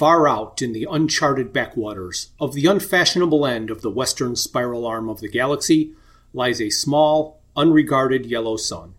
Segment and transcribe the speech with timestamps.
[0.00, 5.10] Far out in the uncharted backwaters of the unfashionable end of the western spiral arm
[5.10, 5.92] of the galaxy
[6.32, 8.94] lies a small, unregarded yellow sun.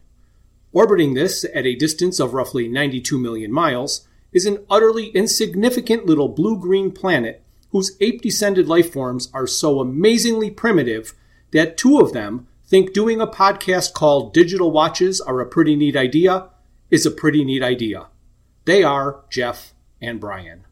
[0.71, 6.29] Orbiting this at a distance of roughly 92 million miles is an utterly insignificant little
[6.29, 7.41] blue green planet
[7.71, 11.15] whose ape descended life forms are so amazingly primitive
[11.49, 15.95] that two of them think doing a podcast called Digital Watches are a pretty neat
[15.95, 16.49] idea
[16.91, 18.05] is a pretty neat idea.
[18.65, 20.65] They are Jeff and Brian.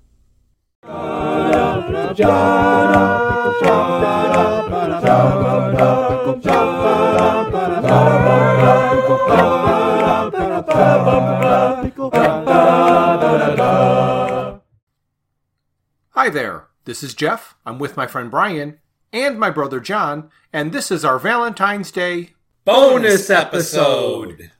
[16.12, 17.56] Hi there, this is Jeff.
[17.66, 18.80] I'm with my friend Brian
[19.12, 22.32] and my brother John, and this is our Valentine's Day
[22.66, 24.52] bonus episode.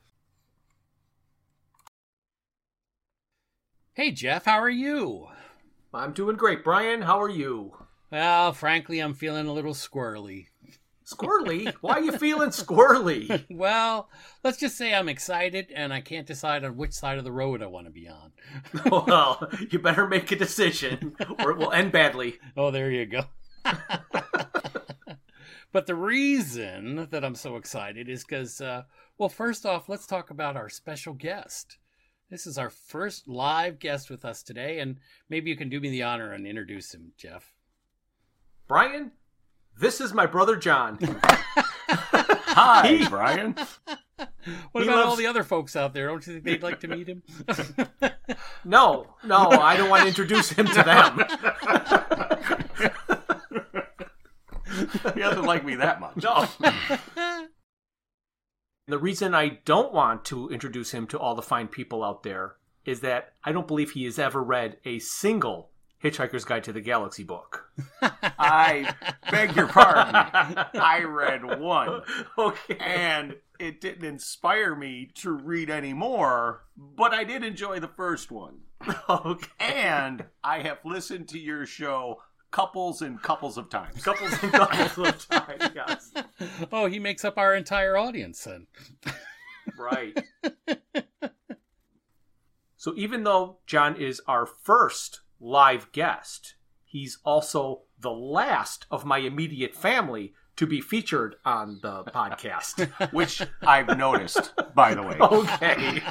[3.94, 5.28] Hey, Jeff, how are you?
[5.94, 6.64] I'm doing great.
[6.64, 7.74] Brian, how are you?
[8.12, 10.48] Well, frankly, I'm feeling a little squirrely.
[11.04, 11.74] Squirrely?
[11.82, 13.44] Why are you feeling squirrely?
[13.50, 14.10] well,
[14.44, 17.64] let's just say I'm excited and I can't decide on which side of the road
[17.64, 18.32] I want to be on.
[18.92, 22.38] well, you better make a decision or it will end badly.
[22.56, 23.24] Oh, there you go.
[25.72, 28.84] but the reason that I'm so excited is because, uh,
[29.18, 31.80] well, first off, let's talk about our special guest.
[32.30, 34.98] This is our first live guest with us today, and
[35.30, 37.56] maybe you can do me the honor and introduce him, Jeff.
[38.68, 39.14] Brian,
[39.80, 41.00] this is my brother John.
[41.02, 43.56] Hi, he, Brian.
[44.74, 45.08] What about loves...
[45.08, 46.08] all the other folks out there?
[46.08, 47.24] Don't you think they'd like to meet him?
[48.66, 51.20] no, no, I don't want to introduce him to them.
[55.14, 56.18] he doesn't like me that much.
[56.22, 56.46] No.
[58.90, 62.56] The reason I don't want to introduce him to all the fine people out there
[62.86, 65.70] is that I don't believe he has ever read a single
[66.04, 67.70] Hitchhiker's Guide to the Galaxy book.
[68.02, 68.96] I
[69.30, 70.16] beg your pardon.
[70.16, 72.02] I read one.
[72.40, 72.78] Okay.
[72.80, 78.32] And it didn't inspire me to read any more, but I did enjoy the first
[78.32, 78.62] one.
[79.08, 79.52] Okay.
[79.60, 84.04] And I have listened to your show couples and couples of times.
[84.04, 86.12] Couples and couples of times, yes.
[86.72, 88.68] Oh, he makes up our entire audience then.
[89.78, 90.18] right.
[92.78, 96.56] so even though John is our first live guest,
[96.86, 103.42] he's also the last of my immediate family to be featured on the podcast, which
[103.62, 105.18] I've noticed, by the way.
[105.20, 106.02] Okay.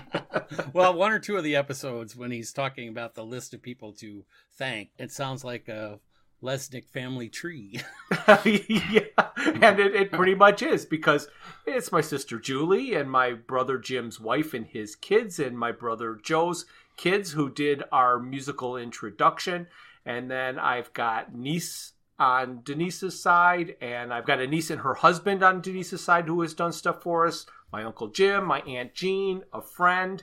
[0.72, 3.92] well, one or two of the episodes when he's talking about the list of people
[3.94, 4.24] to
[4.54, 6.00] thank, it sounds like a
[6.42, 7.80] Lesnick family tree.
[8.44, 11.28] yeah, and it, it pretty much is because
[11.66, 16.18] it's my sister Julie and my brother Jim's wife and his kids and my brother
[16.22, 16.64] Joe's
[16.96, 19.66] kids who did our musical introduction.
[20.04, 24.94] And then I've got niece on Denise's side, and I've got a niece and her
[24.94, 27.46] husband on Denise's side who has done stuff for us.
[27.72, 30.22] My uncle Jim, my aunt Jean, a friend,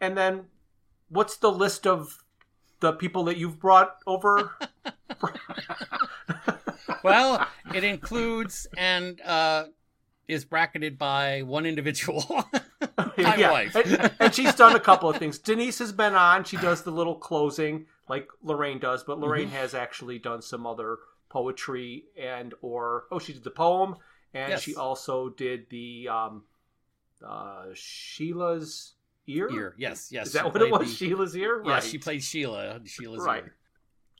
[0.00, 0.46] and then
[1.08, 2.24] what's the list of
[2.80, 4.52] the people that you've brought over?
[7.02, 9.64] well, it includes and uh,
[10.28, 12.24] is bracketed by one individual.
[12.98, 13.50] My yeah.
[13.50, 13.74] wife.
[13.74, 15.38] and, and, she's done a couple of things.
[15.38, 16.44] Denise has been on.
[16.44, 19.56] She does the little closing like Lorraine does, but Lorraine mm-hmm.
[19.56, 20.98] has actually done some other
[21.28, 23.96] poetry and or oh she did the poem
[24.32, 24.62] and yes.
[24.62, 26.44] she also did the um
[27.26, 28.94] uh Sheila's
[29.26, 29.48] ear?
[29.50, 30.28] Ear, yes, yes.
[30.28, 30.88] Is that what it was?
[30.88, 31.06] The...
[31.06, 31.62] Sheila's ear?
[31.62, 31.82] Right.
[31.82, 32.80] she played Sheila.
[32.84, 33.44] Sheila's right.
[33.44, 33.54] ear.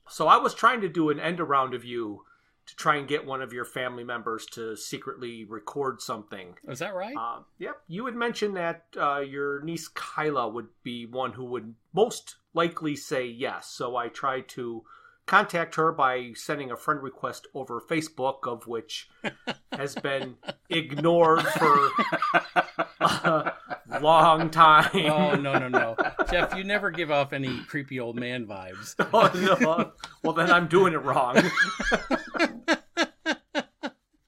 [0.08, 2.22] So I was trying to do an end around of you
[2.66, 6.54] to try and get one of your family members to secretly record something.
[6.66, 7.16] Oh, is that right?
[7.16, 7.80] Uh, yep.
[7.86, 12.96] You had mentioned that uh, your niece Kyla would be one who would most likely
[12.96, 13.68] say yes.
[13.68, 14.82] So I tried to
[15.26, 19.08] contact her by sending a friend request over Facebook, of which
[19.72, 20.36] has been
[20.70, 21.90] ignored for
[23.00, 23.52] a
[24.00, 24.90] long time.
[24.94, 25.96] Oh no no no,
[26.30, 26.54] Jeff!
[26.54, 28.94] You never give off any creepy old man vibes.
[29.12, 29.30] oh
[29.60, 29.92] no!
[30.22, 31.42] Well, then I'm doing it wrong.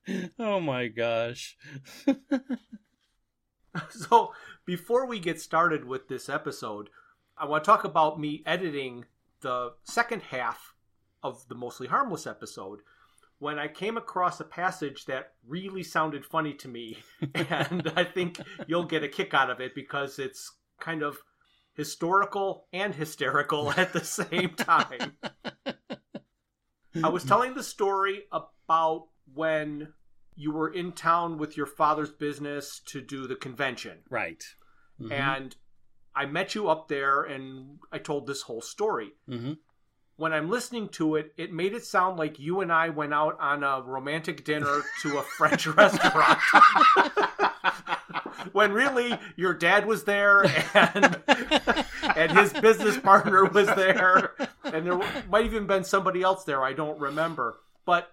[0.39, 1.57] oh my gosh.
[3.91, 4.33] so
[4.67, 6.91] before we get started with this episode,
[7.37, 9.05] I want to talk about me editing
[9.41, 10.68] the second half
[11.23, 12.81] of the Mostly Harmless episode
[13.39, 16.99] when I came across a passage that really sounded funny to me.
[17.35, 21.19] and I think you'll get a kick out of it because it's kind of
[21.75, 25.17] historical and hysterical at the same time.
[27.03, 29.93] I was telling the story about when
[30.35, 33.99] you were in town with your father's business to do the convention.
[34.11, 34.43] Right.
[35.01, 35.13] Mm-hmm.
[35.13, 35.57] And
[36.15, 39.11] I met you up there and I told this whole story.
[39.29, 39.53] Mm-hmm.
[40.19, 43.39] When I'm listening to it, it made it sound like you and I went out
[43.41, 46.39] on a romantic dinner to a French restaurant.
[48.53, 50.45] when really your dad was there
[50.75, 51.21] and
[52.17, 54.35] and his business partner was there
[54.65, 54.99] and there
[55.29, 58.11] might even been somebody else there I don't remember but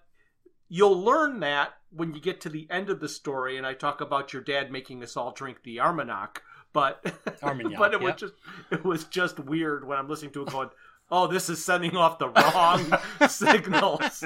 [0.68, 4.02] you'll learn that when you get to the end of the story and I talk
[4.02, 6.42] about your dad making us all drink the Armagnac
[6.75, 7.02] but
[7.42, 8.07] Armagnac, but it yeah.
[8.07, 8.34] was just
[8.69, 10.69] it was just weird when I'm listening to it going
[11.12, 12.92] oh this is sending off the wrong
[13.30, 14.24] signals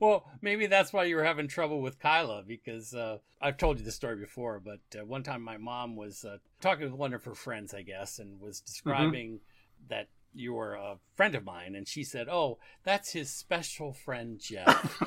[0.00, 3.84] well, maybe that's why you were having trouble with Kyla because uh, I've told you
[3.84, 4.60] the story before.
[4.60, 7.82] But uh, one time, my mom was uh, talking with one of her friends, I
[7.82, 9.40] guess, and was describing
[9.88, 14.38] that you were a friend of mine, and she said, "Oh, that's his special friend
[14.38, 15.02] Jeff."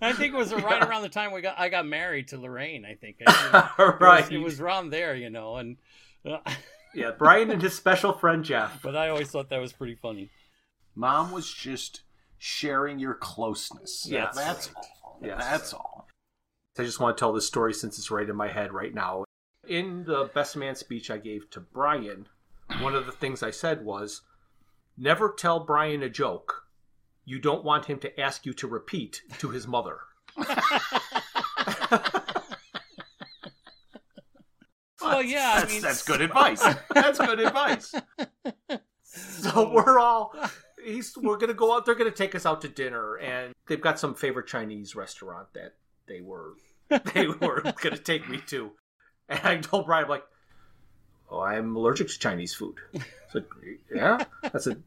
[0.00, 2.84] I think it was right around the time we got I got married to Lorraine.
[2.84, 3.16] I think.
[3.26, 5.76] I, it was- right It was around there, you know, and.
[6.24, 6.38] Uh,
[6.94, 10.30] yeah Brian and his special friend Jeff but I always thought that was pretty funny.
[10.94, 12.02] Mom was just
[12.38, 14.06] sharing your closeness.
[14.08, 14.34] Yes.
[14.34, 15.18] that's all.
[15.22, 15.38] Yes.
[15.40, 16.08] That's all.
[16.78, 19.24] I just want to tell this story since it's right in my head right now.
[19.68, 22.26] In the best man speech I gave to Brian,
[22.80, 24.22] one of the things I said was
[24.98, 26.64] never tell Brian a joke
[27.24, 30.00] you don't want him to ask you to repeat to his mother.
[35.12, 36.66] Well, yeah, I That's, mean, that's good advice.
[36.94, 37.94] That's good advice.
[39.04, 40.34] So we're all
[40.84, 43.98] he's we're gonna go out they're gonna take us out to dinner and they've got
[43.98, 45.74] some favorite Chinese restaurant that
[46.08, 46.54] they were
[47.14, 48.72] they were gonna take me to.
[49.28, 50.24] And I told Brian like
[51.30, 52.76] Oh, I'm allergic to Chinese food.
[53.32, 53.42] So
[53.94, 54.24] yeah?
[54.42, 54.82] I said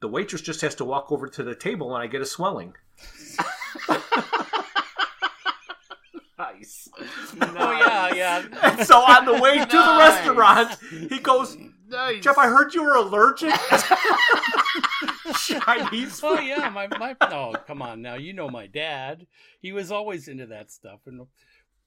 [0.00, 2.74] the waitress just has to walk over to the table and I get a swelling.
[6.62, 6.88] Nice.
[7.40, 8.44] Oh yeah, yeah.
[8.62, 10.78] And so on the way to the restaurant,
[11.08, 11.56] he goes,
[11.88, 12.22] Nice.
[12.22, 13.52] Jeff, I heard you were allergic
[15.34, 16.38] Chinese oh, food.
[16.38, 17.16] Oh yeah, my my.
[17.20, 19.26] Oh come on, now you know my dad.
[19.60, 21.00] He was always into that stuff.
[21.06, 21.26] And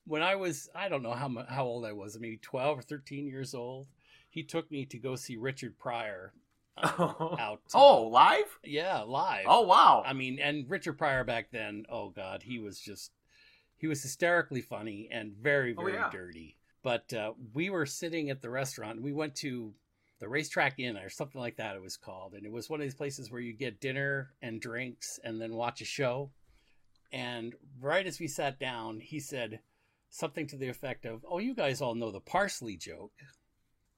[0.06, 3.28] when I was, I don't know how how old I was, maybe twelve or thirteen
[3.28, 3.88] years old.
[4.30, 6.34] He took me to go see Richard Pryor
[6.78, 7.62] um, out.
[7.74, 8.60] Oh, live?
[8.64, 9.46] yeah, live.
[9.48, 10.04] Oh, wow.
[10.06, 13.12] I mean, and Richard Pryor back then, oh god, he was just
[13.86, 16.10] he was hysterically funny and very Oh, very yeah.
[16.12, 16.58] dirty.
[16.82, 19.00] But uh, we were sitting at the restaurant.
[19.00, 19.76] We went to
[20.20, 21.76] the Racetrack Inn or something like that.
[21.76, 24.60] It was called, and it was one of these places where you get dinner and
[24.60, 26.32] drinks and then watch a show.
[27.12, 29.60] And right as we sat down, he said
[30.10, 33.14] something to the effect of, "Oh, you guys all know the parsley joke,"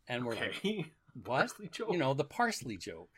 [0.09, 0.61] and we're like,
[1.13, 1.91] "What?" Parsley joke?
[1.93, 3.09] you know, the parsley joke.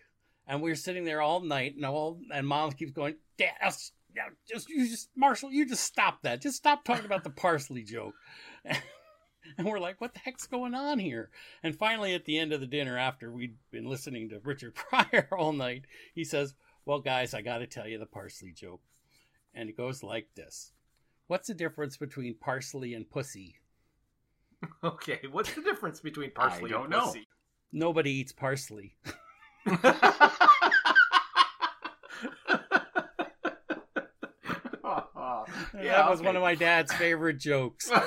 [0.47, 3.91] And we were sitting there all night, and all and mom keeps going, Dad, that's-
[4.15, 6.41] yeah, just you just Marshall, you just stop that.
[6.41, 8.15] Just stop talking about the parsley joke.
[9.57, 11.29] And we're like, what the heck's going on here?
[11.63, 15.27] And finally, at the end of the dinner, after we'd been listening to Richard Pryor
[15.31, 16.53] all night, he says,
[16.85, 18.81] Well, guys, I got to tell you the parsley joke.
[19.53, 20.71] And it goes like this
[21.27, 23.55] What's the difference between parsley and pussy?
[24.83, 27.05] Okay, what's the difference between parsley I don't and know.
[27.05, 27.25] pussy?
[27.71, 28.97] Nobody eats parsley.
[35.73, 36.27] Yeah, that was okay.
[36.27, 37.91] one of my dad's favorite jokes.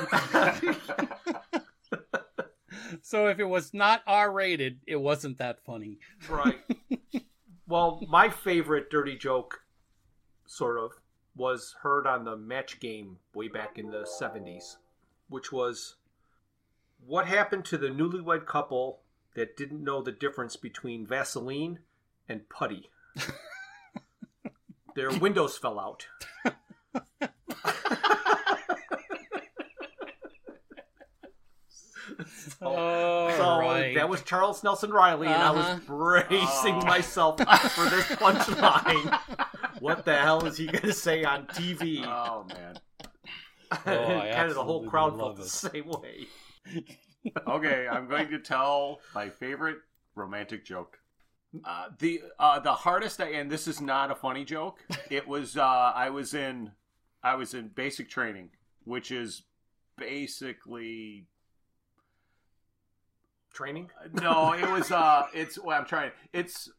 [3.01, 5.99] So if it was not R rated, it wasn't that funny.
[6.29, 6.59] right.
[7.67, 9.63] Well, my favorite dirty joke,
[10.47, 10.93] sort of,
[11.35, 14.77] was heard on the match game way back in the 70s,
[15.29, 15.97] which was
[17.07, 19.01] what happened to the newlywed couple
[19.35, 21.79] that didn't know the difference between Vaseline
[22.29, 22.91] and putty?
[24.95, 26.07] Their windows fell out.
[32.65, 33.95] Oh, So right.
[33.95, 35.77] that was Charles Nelson Reilly, and I Uh-huh.
[35.77, 36.87] was bracing Oh.
[36.87, 37.37] myself
[37.75, 39.19] for this punchline.
[39.81, 42.05] what the hell is he going to say on TV?
[42.05, 42.75] Oh man.
[43.87, 46.27] Oh, kind of the whole crowd love felt the same way.
[47.49, 49.79] Okay, I'm going to tell my favorite
[50.15, 50.99] romantic joke.
[51.65, 54.79] Uh, the uh, the hardest, I, and this is not a funny joke.
[55.11, 55.63] It was uh,
[55.95, 56.73] I was in
[57.23, 58.51] I was in basic training,
[58.85, 59.43] which is
[59.97, 61.27] basically
[63.53, 63.91] Training?
[64.15, 64.53] no.
[64.53, 66.11] It was uh, it's well, I'm trying.
[66.33, 66.71] It's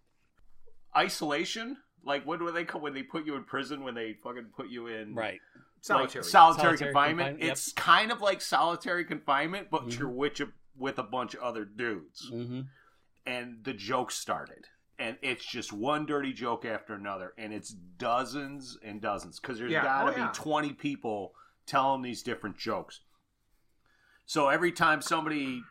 [0.95, 1.77] isolation.
[2.05, 4.69] Like what do they call when they put you in prison when they fucking put
[4.69, 5.39] you in right.
[5.81, 6.21] Solitary.
[6.21, 7.17] like solitary, Solitary confinement.
[7.17, 7.51] confinement, yep.
[7.51, 9.99] It's kind of like solitary confinement, but Mhm.
[9.99, 12.27] you're with a, with a bunch of other dudes.
[12.29, 12.61] hmm
[13.25, 14.65] And the joke started,
[14.97, 19.71] and it's just one dirty joke after another, and it's dozens and dozens because there's
[19.71, 19.83] Yeah.
[19.83, 20.27] got to Oh, yeah.
[20.27, 21.33] be twenty people
[21.65, 23.01] telling these different jokes.
[24.25, 25.63] So every time somebody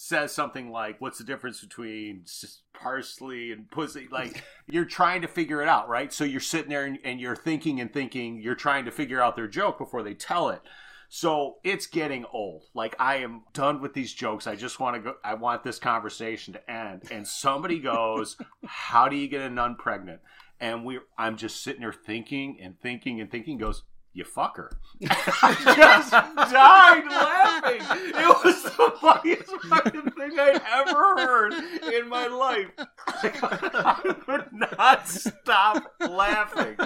[0.00, 2.24] says something like, "What's the difference between
[2.72, 6.12] parsley and pussy?" Like you're trying to figure it out, right?
[6.12, 8.40] So you're sitting there and, and you're thinking and thinking.
[8.40, 10.62] You're trying to figure out their joke before they tell it.
[11.08, 12.66] So it's getting old.
[12.74, 14.46] Like I am done with these jokes.
[14.46, 15.14] I just want to go.
[15.24, 17.02] I want this conversation to end.
[17.10, 20.20] And somebody goes, "How do you get a nun pregnant?"
[20.60, 23.58] And we, I'm just sitting there thinking and thinking and thinking.
[23.58, 23.82] Goes,
[24.18, 24.72] you fucker.
[25.08, 27.82] I just died laughing.
[27.90, 31.52] It was the funniest fucking thing I'd ever heard
[31.94, 32.70] in my life.
[33.06, 36.76] I could not stop laughing.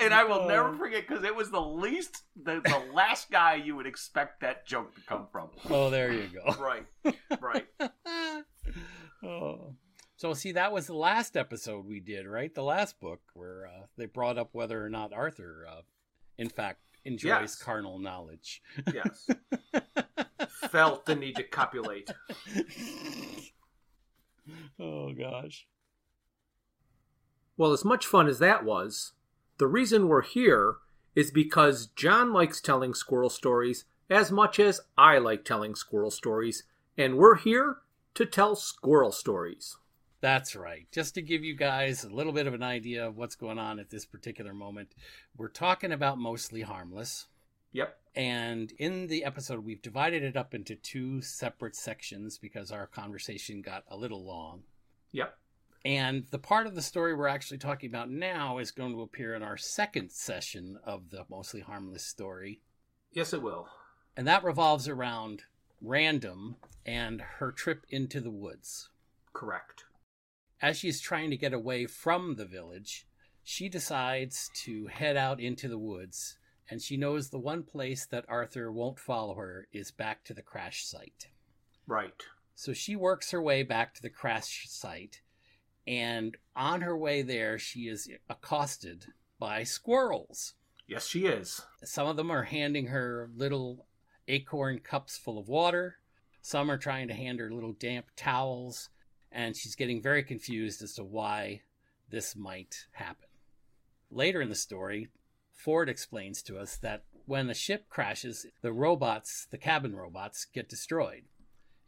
[0.00, 3.74] And I will never forget because it was the least, the, the last guy you
[3.76, 5.48] would expect that joke to come from.
[5.68, 6.54] Oh, there you go.
[6.60, 6.86] Right,
[7.40, 7.66] right.
[9.24, 9.74] oh.
[10.16, 12.52] So, see, that was the last episode we did, right?
[12.52, 15.82] The last book where uh, they brought up whether or not Arthur, uh,
[16.38, 17.56] in fact, enjoys Yes.
[17.56, 18.62] carnal knowledge.
[18.92, 19.28] Yes.
[20.70, 22.10] Felt the need to copulate.
[24.80, 25.66] oh, gosh.
[27.56, 29.12] Well, as much fun as that was,
[29.58, 30.76] the reason we're here
[31.14, 36.64] is because John likes telling squirrel stories as much as I like telling squirrel stories,
[36.96, 37.78] and we're here
[38.14, 39.76] to tell squirrel stories.
[40.20, 40.86] That's right.
[40.90, 43.78] Just to give you guys a little bit of an idea of what's going on
[43.78, 44.94] at this particular moment,
[45.36, 47.26] we're talking about mostly harmless.
[47.72, 47.96] Yep.
[48.16, 53.62] And in the episode, we've divided it up into two separate sections because our conversation
[53.62, 54.62] got a little long.
[55.12, 55.36] Yep.
[55.84, 59.34] And the part of the story we're actually talking about now is going to appear
[59.34, 62.60] in our second session of the mostly harmless story.
[63.12, 63.68] Yes, it will.
[64.16, 65.44] And that revolves around
[65.80, 68.88] Random and her trip into the woods.
[69.32, 69.84] Correct.
[70.60, 73.06] As she's trying to get away from the village,
[73.44, 76.36] she decides to head out into the woods,
[76.68, 80.42] and she knows the one place that Arthur won't follow her is back to the
[80.42, 81.28] crash site.
[81.86, 82.22] Right.
[82.56, 85.20] So she works her way back to the crash site,
[85.86, 89.06] and on her way there, she is accosted
[89.38, 90.54] by squirrels.
[90.88, 91.62] Yes, she is.
[91.84, 93.86] Some of them are handing her little
[94.26, 95.98] acorn cups full of water.
[96.42, 98.90] Some are trying to hand her little damp towels,
[99.32, 101.62] and she's getting very confused as to why
[102.10, 103.28] this might happen.
[104.10, 105.08] Later in the story,
[105.52, 110.68] Ford explains to us that when a ship crashes, the robots, the cabin robots, get
[110.68, 111.24] destroyed,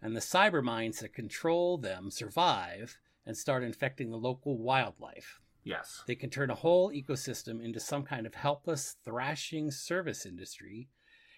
[0.03, 5.41] and the cyber minds that control them survive and start infecting the local wildlife.
[5.63, 6.03] Yes.
[6.07, 10.89] They can turn a whole ecosystem into some kind of helpless, thrashing service industry,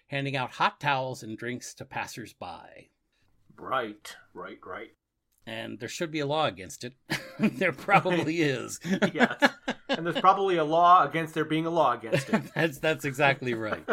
[0.07, 2.89] handing out hot towels and drinks to passersby.
[3.57, 4.15] Right.
[4.33, 4.59] Right.
[4.65, 4.91] Right.
[5.45, 6.93] And there should be a law against it.
[7.39, 8.79] there probably is.
[9.13, 9.51] Yes.
[9.89, 12.41] And there's probably a law against there being a law against it.
[12.55, 13.85] that's that's exactly right.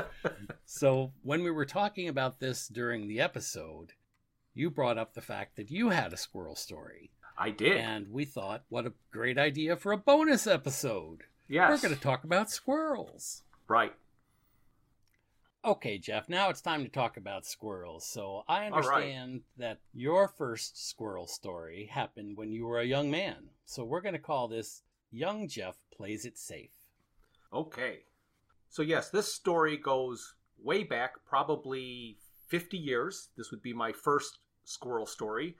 [0.64, 3.92] So when we were talking about this during the episode,
[4.54, 7.76] you brought up the fact that you had a squirrel story, I did.
[7.76, 11.22] and we thought, what a great idea for a bonus episode.
[11.48, 11.70] yes.
[11.70, 13.42] We're going to talk about squirrels.
[13.68, 13.92] Right.
[15.62, 18.06] Okay, Jeff, now it's time to talk about squirrels.
[18.06, 18.72] So I right.
[18.72, 23.50] understand that your first squirrel story happened when you were a young man.
[23.66, 26.70] So we're going to call this Young Jeff Plays It Safe.
[27.52, 28.00] Okay.
[28.70, 32.16] So, yes, this story goes way back, probably
[32.48, 33.28] 50 years.
[33.36, 35.56] This would be my first squirrel story,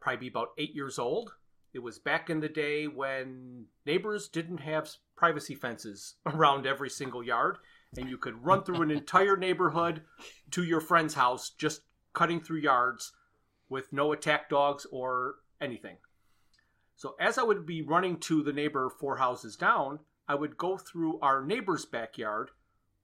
[0.00, 1.34] probably about eight years old.
[1.74, 7.22] It was back in the day when neighbors didn't have privacy fences around every single
[7.22, 7.58] yard,
[7.96, 10.02] and you could run through an entire neighborhood
[10.50, 11.82] to your friend's house just
[12.12, 13.12] cutting through yards
[13.68, 15.96] with no attack dogs or anything.
[16.96, 19.98] So, as I would be running to the neighbor four houses down,
[20.28, 22.50] I would go through our neighbor's backyard,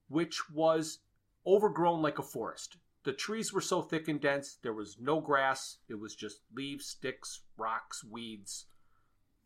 [0.08, 1.00] which was
[1.46, 2.76] overgrown like a forest.
[3.02, 5.78] The trees were so thick and dense, there was no grass.
[5.88, 8.66] It was just leaves, sticks, rocks, weeds,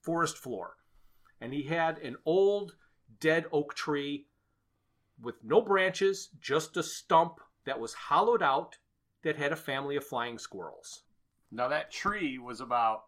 [0.02, 0.76] forest floor.
[1.40, 2.74] And he had an old
[3.20, 4.26] dead oak tree
[5.24, 8.76] with no branches, just a stump that was hollowed out
[9.22, 11.02] that had a family of flying squirrels.
[11.50, 13.04] Now that tree was about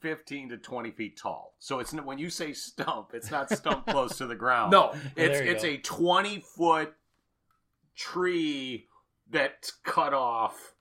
[0.00, 1.54] fifteen to twenty feet tall.
[1.58, 4.70] So it's when you say stump, it's not stump close to the ground.
[4.72, 5.70] No, it's it's go.
[5.70, 6.94] a twenty foot
[7.94, 8.86] tree
[9.30, 10.74] that's cut off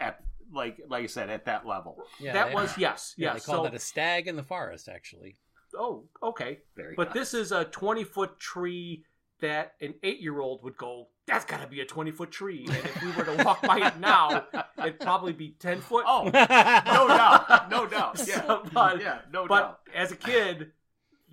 [0.00, 0.20] at
[0.54, 1.96] like like I said at that level.
[2.20, 3.44] Yeah, that they- was yes, Yeah, yes.
[3.46, 5.36] they call so, that a stag in the forest, actually.
[5.76, 6.58] oh, okay.
[6.76, 7.14] Very But nice.
[7.14, 9.04] this is a 20 foot tree
[9.42, 12.64] that an eight year old would go, that's got to be a 20 foot tree.
[12.66, 14.46] And if we were to walk by it now,
[14.78, 16.04] it'd probably be 10 foot.
[16.08, 18.18] Oh, no doubt, no doubt.
[18.26, 19.80] Yeah, So, but, yeah, no but doubt.
[19.94, 20.72] as a kid,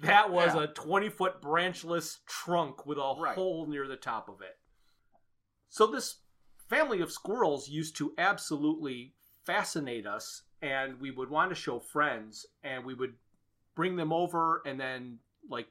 [0.02, 0.64] that was Yeah.
[0.64, 3.36] a 20 foot branchless trunk with a Right.
[3.36, 4.58] hole near the top of it.
[5.70, 6.18] So this
[6.68, 9.14] family of squirrels used to absolutely
[9.46, 13.14] fascinate us, and we would want to show friends, and we would
[13.76, 15.68] bring them over, and then like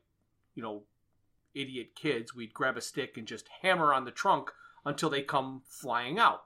[0.55, 0.83] you know,
[1.59, 4.51] idiot kids, we'd grab a stick and just hammer on the trunk
[4.85, 6.45] until they come flying out.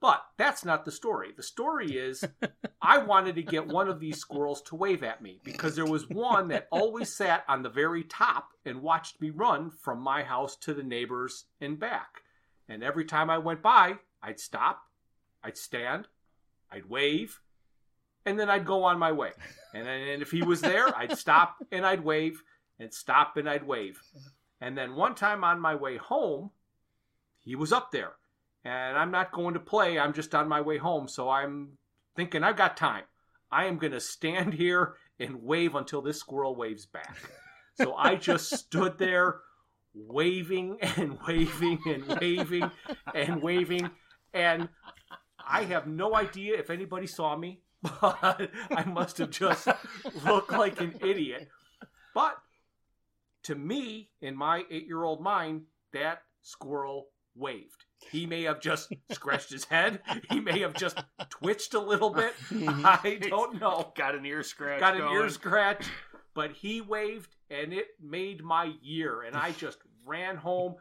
[0.00, 1.32] But that's not the story.
[1.36, 2.24] The story is
[2.82, 6.08] I wanted to get one of these squirrels to wave at me because there was
[6.08, 10.56] one that always sat on the very top and watched me run from my house
[10.56, 12.22] to the neighbors and back.
[12.68, 14.82] And every time I went by, I'd stop,
[15.42, 16.06] I'd stand,
[16.70, 17.40] I'd wave,
[18.24, 19.30] and then I'd go on my way.
[19.74, 22.42] And then and if he was there, I'd stop and I'd wave,
[22.78, 24.00] and stop and I'd wave.
[24.60, 26.50] And then one time on my way home,
[27.38, 28.12] he was up there.
[28.64, 31.08] And I'm not going to play, I'm just on my way home.
[31.08, 31.78] So I'm
[32.16, 33.04] thinking, I've got time.
[33.50, 37.16] I am going to stand here and wave until this squirrel waves back.
[37.74, 39.40] So I just stood there
[39.94, 42.70] waving and waving and waving
[43.14, 43.90] and waving.
[44.34, 44.68] And
[45.46, 49.68] I have no idea if anybody saw me, but I must have just
[50.26, 51.48] looked like an idiot.
[52.14, 52.36] But
[53.48, 55.62] to me, in my eight year old mind,
[55.94, 57.86] that squirrel waved.
[58.10, 60.00] He may have just scratched his head.
[60.30, 62.34] He may have just twitched a little bit.
[62.52, 63.90] I don't know.
[63.96, 64.80] Got an ear scratch.
[64.80, 65.14] Got an going.
[65.14, 65.86] ear scratch,
[66.34, 69.22] but he waved and it made my year.
[69.22, 70.74] And I just ran home.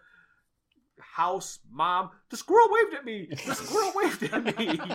[1.00, 3.30] House, mom, the squirrel waved at me.
[3.46, 4.80] The squirrel waved at me.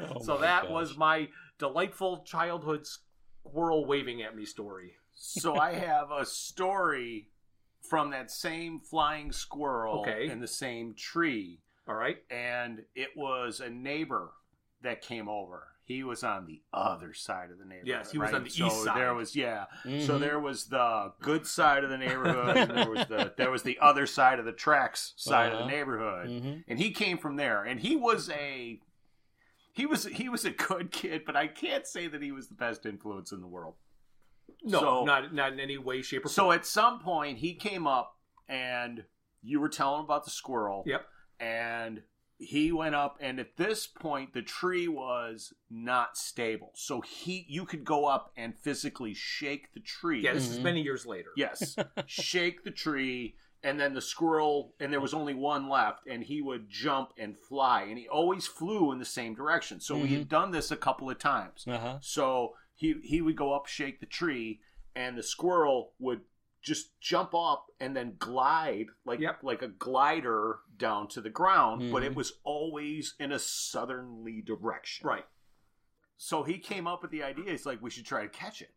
[0.00, 0.72] Oh so that gosh.
[0.72, 1.28] was my
[1.58, 2.86] delightful childhood
[3.44, 4.94] squirrel waving at me story.
[5.14, 7.28] So I have a story
[7.88, 10.28] from that same flying squirrel Okay.
[10.28, 12.18] in the same tree, All right.
[12.30, 14.32] and it was a neighbor
[14.82, 15.68] that came over.
[15.84, 17.88] He was on the other side of the neighborhood.
[17.88, 18.36] Yes, he was right?
[18.36, 18.96] on the so east side.
[18.96, 19.66] There was yeah.
[19.82, 20.20] So Mhm.
[20.20, 23.78] there was the good side of the neighborhood, and there was the there was the
[23.80, 25.64] other side of the tracks side of Uh-huh.
[25.66, 26.64] the neighborhood, Mhm.
[26.68, 28.80] and he came from there, and he was a
[29.72, 32.54] he was he was a good kid, but I can't say that he was the
[32.54, 33.74] best influence in the world.
[34.64, 37.86] No, So- not not in any way, shape, or So at some point, he came
[37.86, 38.16] up
[38.48, 39.04] and
[39.42, 40.84] you were telling him about the squirrel.
[40.86, 41.06] Yep.
[41.40, 42.02] And
[42.38, 46.70] he went up, and at this point, the tree was not stable.
[46.74, 50.22] So he, you could go up and physically shake the tree.
[50.22, 50.62] yeah, this is Mhm.
[50.62, 51.30] many years later.
[51.36, 51.76] Yes.
[52.06, 56.42] shake the tree, and then the squirrel, and there was only one left, and he
[56.42, 59.78] would jump and fly, and he always flew in the same direction.
[59.80, 61.64] So we had done this a couple of times.
[61.66, 61.98] Uh-huh.
[62.00, 64.60] So he he would go up, shake the tree,
[64.94, 66.22] and the squirrel would
[66.62, 69.38] just jump up and then glide like Yep.
[69.42, 72.16] like a glider down to the ground, but it Mhm.
[72.16, 75.06] was always in a southerly direction.
[75.06, 75.26] Right.
[76.16, 77.50] So he came up with the idea.
[77.50, 78.74] He's like, we should try to catch it.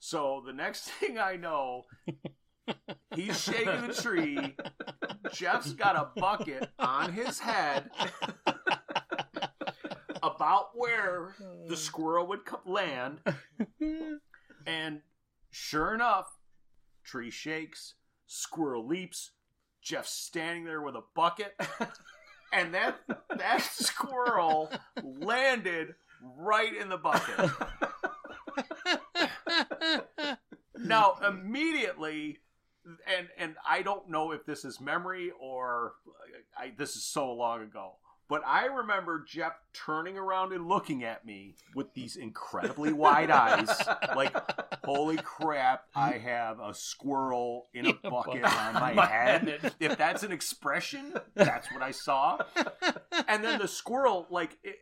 [0.00, 1.84] So the next thing I know,
[3.14, 4.56] he's shaking the tree.
[5.32, 7.90] Jeff's got a bucket on his head
[10.24, 11.34] about where
[11.68, 11.76] the mm.
[11.76, 13.18] squirrel would co- land.
[14.66, 15.02] And
[15.50, 16.26] sure enough,
[17.04, 17.94] tree shakes,
[18.26, 19.32] squirrel leaps,
[19.82, 21.54] Jeff's standing there with a bucket,
[22.52, 22.98] and that
[23.36, 25.94] that squirrel landed
[26.38, 27.50] right in the bucket.
[30.76, 32.40] Now immediately,
[33.06, 35.94] and and I don't know if this is memory or
[36.58, 37.94] I, this is so long ago.
[38.28, 43.68] But I remember Jeff turning around and looking at me with these incredibly wide eyes,
[44.16, 44.34] like,
[44.84, 49.48] holy crap, I have a squirrel in a bucket on my, my head.
[49.60, 49.74] head.
[49.78, 52.38] If that's an expression, that's what I saw.
[53.28, 54.76] And then the squirrel, like, it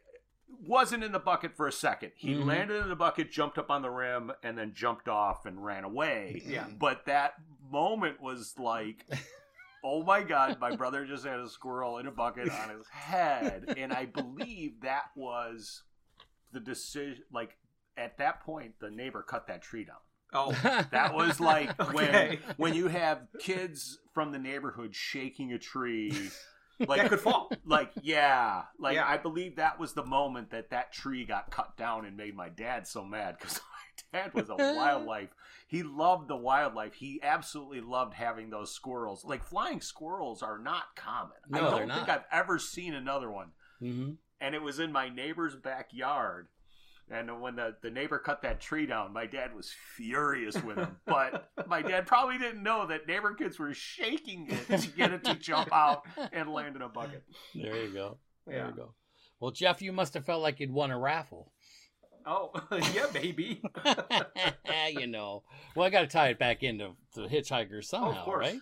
[0.64, 2.12] wasn't in the bucket for a second.
[2.14, 2.44] He Mhm.
[2.46, 5.82] landed in the bucket, jumped up on the rim, and then jumped off and ran
[5.82, 6.40] away.
[6.46, 6.66] Yeah.
[6.78, 7.34] But that
[7.70, 9.04] moment was like,
[9.84, 13.74] oh my god, my brother just had a squirrel in a bucket on his head.
[13.76, 15.82] And I believe that was
[16.52, 17.22] the decision.
[17.32, 17.56] Like,
[17.96, 19.96] at that point, the neighbor cut that tree down.
[20.34, 20.52] Oh,
[20.92, 21.92] That was like Okay.
[21.92, 26.12] when when you have kids from the neighborhood shaking a tree.
[26.80, 27.52] Like that could fall.
[27.64, 29.06] like yeah like Yeah.
[29.06, 32.48] i believe that was the moment that that tree got cut down and made my
[32.48, 33.60] dad so mad because
[34.12, 35.30] dad was a wildlife
[35.66, 40.94] he loved the wildlife he absolutely loved having those squirrels like flying squirrels are not
[40.96, 42.08] common i don't think not.
[42.08, 43.48] i've ever seen another one
[43.82, 44.16] Mhm.
[44.40, 46.48] and it was in my neighbor's backyard
[47.10, 50.96] and when the, the neighbor cut that tree down, my dad was furious with him.
[51.04, 55.22] But my dad probably didn't know that neighbor kids were shaking it to get it
[55.24, 57.24] to jump out and land in a bucket.
[57.54, 58.16] There you go.
[58.46, 58.68] There Yeah.
[58.68, 58.94] you go.
[59.40, 61.51] Well, Jeff, you must have felt like you'd won a raffle.
[62.26, 62.52] Oh,
[62.94, 63.62] yeah, maybe.
[64.90, 65.42] you know.
[65.74, 68.54] Well, I got to tie it back into the hitchhikers somehow, course.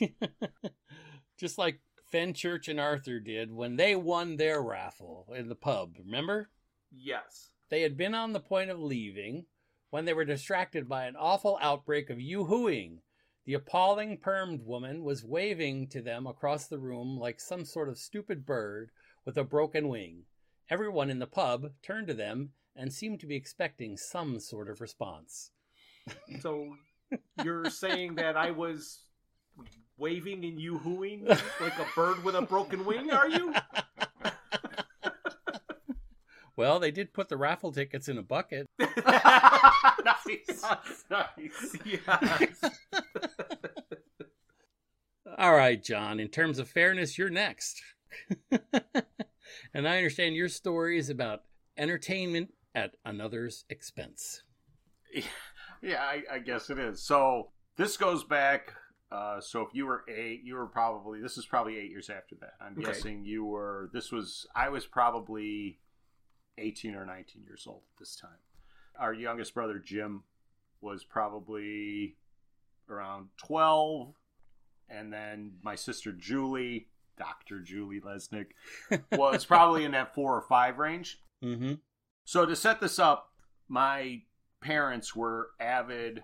[0.00, 0.12] right?
[1.38, 1.80] Just like
[2.12, 5.96] Fenchurch and Arthur did when they won their raffle in the pub.
[6.04, 6.50] Remember?
[6.90, 7.50] Yes.
[7.70, 9.46] They had been on the point of leaving
[9.90, 13.00] when they were distracted by an awful outbreak of yoo-hooing.
[13.44, 17.98] The appalling permed woman was waving to them across the room like some sort of
[17.98, 18.90] stupid bird
[19.24, 20.24] with a broken wing.
[20.70, 24.80] Everyone in the pub turned to them and seemed to be expecting some sort of
[24.80, 25.50] response.
[26.40, 26.74] So
[27.44, 29.04] you're saying that I was
[29.98, 33.54] waving and you hooing like a bird with a broken wing, are you?
[36.56, 38.66] Well, they did put the raffle tickets in a bucket.
[38.78, 40.64] nice,
[41.10, 41.76] nice.
[41.84, 42.60] yes.
[45.38, 47.82] All right, John, in terms of fairness, you're next.
[49.72, 51.42] and I understand your story is about
[51.78, 54.42] entertainment at another's expense.
[55.84, 57.02] Yeah, I, I guess it is.
[57.02, 58.72] So this goes back.
[59.10, 62.36] Uh, so if you were eight, you were probably this is probably eight years after
[62.36, 62.52] that.
[62.60, 62.84] I'm Okay.
[62.86, 63.90] guessing you were.
[63.92, 65.80] This was I was probably
[66.56, 68.38] eighteen or nineteen years old at this time.
[68.96, 70.22] Our youngest brother Jim
[70.80, 72.14] was probably
[72.88, 74.14] around twelve,
[74.88, 76.86] and then my sister Julie,
[77.18, 78.50] Doctor Julie Lesnick,
[79.18, 81.18] was probably in that four or five range.
[81.42, 81.72] Mm-hmm.
[82.24, 83.32] So to set this up,
[83.68, 84.22] my
[84.60, 86.22] parents were avid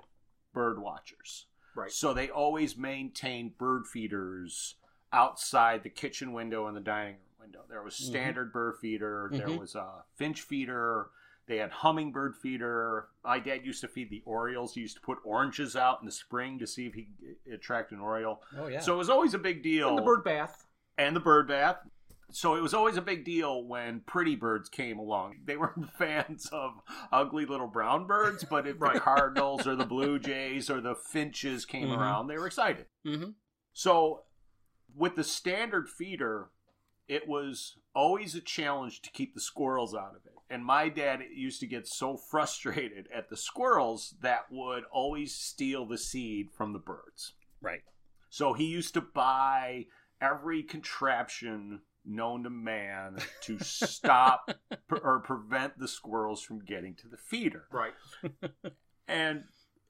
[0.53, 1.47] bird watchers.
[1.75, 1.91] Right.
[1.91, 4.77] So they always maintained bird feeders
[5.13, 7.65] outside the kitchen window and the dining room window.
[7.69, 8.03] There was Mhm.
[8.07, 9.59] standard bird feeder, there Mhm.
[9.59, 11.11] was a finch feeder,
[11.47, 13.09] they had hummingbird feeder.
[13.25, 14.75] My dad used to feed the orioles.
[14.75, 17.09] He used to put oranges out in the spring to see if he
[17.47, 18.43] could attract an oriole.
[18.57, 18.81] Oh, yeah.
[18.81, 20.67] So it was always a big deal And the bird bath.
[20.99, 21.87] and the bird bath.
[22.31, 25.37] So it was always a big deal when pretty birds came along.
[25.47, 28.95] They weren't fans of ugly little brown birds, but if Right.
[28.95, 31.97] the cardinals or the blue jays or the finches came Mhm.
[31.99, 32.87] around, they were excited.
[33.07, 33.31] mm-hmm.
[33.73, 34.25] So
[34.95, 36.51] with the standard feeder,
[37.07, 40.35] it was always a challenge to keep the squirrels out of it.
[40.51, 45.87] And my dad used to get so frustrated at the squirrels that would always steal
[45.87, 47.33] the seed from the birds.
[47.61, 47.83] Right.
[48.29, 49.87] So he used to buy
[50.21, 54.51] every contraption known to man to stop
[54.89, 57.67] pre- or prevent the squirrels from getting to the feeder.
[57.73, 57.95] Right.
[59.11, 59.45] And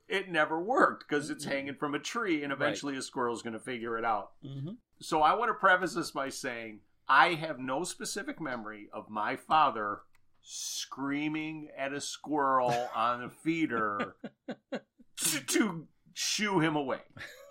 [0.09, 3.59] it never worked because it's hanging from a tree and eventually a squirrel's going to
[3.59, 4.31] figure it out.
[4.45, 4.71] Mm-hmm.
[5.01, 9.37] So I want to preface this by saying I have no specific memory of my
[9.37, 10.01] father
[10.41, 14.15] screaming at a squirrel on a feeder
[15.17, 17.01] to, to shoo him away.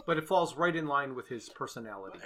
[0.06, 2.20] But it falls right in line with his personality.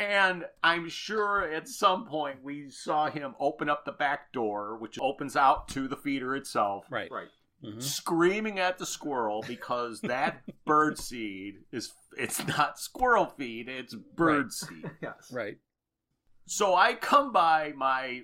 [0.00, 4.98] And I'm sure at some point we saw him open up the back door, which
[4.98, 7.10] opens out to the feeder itself, Right.
[7.12, 7.28] Right.
[7.62, 7.80] Mm-hmm.
[7.80, 14.44] screaming at the squirrel because that bird seed is it's not squirrel feed, it's bird
[14.46, 14.52] Right.
[14.52, 14.90] seed.
[15.02, 15.30] Yes.
[15.30, 15.58] Right.
[16.46, 18.22] So I come by my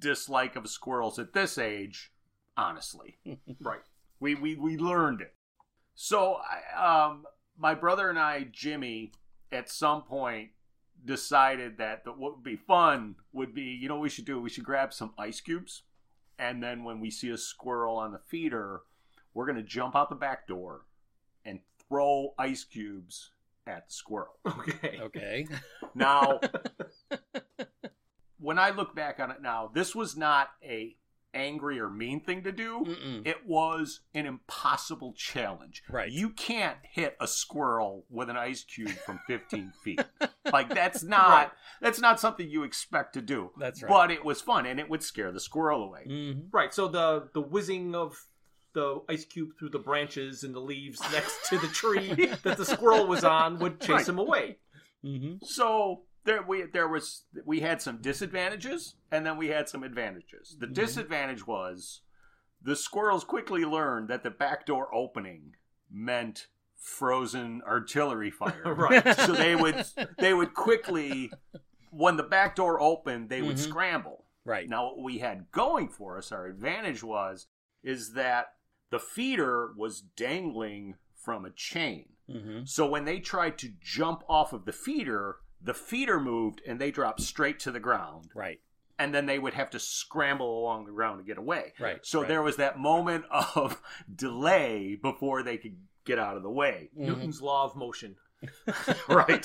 [0.00, 2.10] dislike of squirrels at this age,
[2.56, 3.18] honestly.
[3.60, 3.82] Right.
[4.20, 5.34] We we we learned it.
[5.94, 7.26] So I, um,
[7.58, 9.12] my brother and I, Jimmy,
[9.52, 10.50] at some point
[11.04, 14.40] decided that the, what would be fun would be, you know, what we should do.
[14.40, 15.82] We should grab some ice cubes,
[16.38, 18.82] and then when we see a squirrel on the feeder,
[19.34, 20.82] we're gonna jump out the back door
[21.44, 23.30] and throw ice cubes
[23.66, 24.38] at the squirrel.
[24.46, 24.98] Okay.
[25.00, 25.46] Okay.
[25.94, 26.40] Now,
[28.38, 30.96] when I look back on it now, this was not a
[31.34, 32.84] angry or mean thing to do.
[32.86, 33.26] Mm-mm.
[33.26, 35.82] It was an impossible challenge.
[35.90, 36.10] Right.
[36.10, 40.02] You can't hit a squirrel with an ice cube from 15 feet.
[40.52, 41.50] Like that's not Right.
[41.80, 43.50] that's not something you expect to do.
[43.58, 43.88] That's right.
[43.88, 46.04] But it was fun and it would scare the squirrel away.
[46.08, 46.40] Mm-hmm.
[46.50, 46.72] Right.
[46.72, 48.16] So the the whizzing of
[48.74, 52.64] the ice cube through the branches and the leaves next to the tree that the
[52.64, 54.08] squirrel was on would chase Right.
[54.08, 54.56] him away.
[55.04, 55.44] Mm-hmm.
[55.44, 60.56] So there we there was we had some disadvantages and then we had some advantages.
[60.60, 60.74] The Mhm.
[60.74, 62.02] disadvantage was
[62.62, 65.56] the squirrels quickly learned that the back door opening
[65.90, 68.62] meant frozen artillery fire.
[68.74, 69.16] Right.
[69.26, 69.84] so they would
[70.18, 71.32] they would quickly
[71.90, 73.68] when the back door opened, they would Mhm.
[73.70, 74.26] scramble.
[74.44, 74.68] Right.
[74.68, 77.46] Now what we had going for us, our advantage was
[77.82, 78.54] is that
[78.90, 82.10] the feeder was dangling from a chain.
[82.28, 82.64] Mm-hmm.
[82.64, 86.90] So when they tried to jump off of the feeder, the feeder moved and they
[86.90, 88.30] dropped straight to the ground.
[88.34, 88.60] Right.
[88.98, 91.72] And then they would have to scramble along the ground to get away.
[91.78, 92.04] Right.
[92.04, 92.28] So right.
[92.28, 93.80] there was that moment of
[94.14, 96.90] delay before they could get out of the way.
[96.96, 97.00] Mhm.
[97.06, 98.16] Newton's law of motion.
[99.08, 99.44] Right.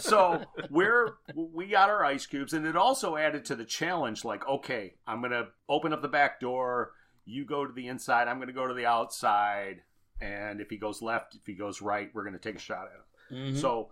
[0.00, 4.46] So we're we got our ice cubes and it also added to the challenge like,
[4.48, 6.92] okay, I'm gonna open up the back door,
[7.24, 9.82] you go to the inside, I'm gonna go to the outside,
[10.20, 13.36] and if he goes left, if he goes right, we're gonna take a shot at
[13.36, 13.54] him.
[13.54, 13.60] Mhm.
[13.60, 13.90] So,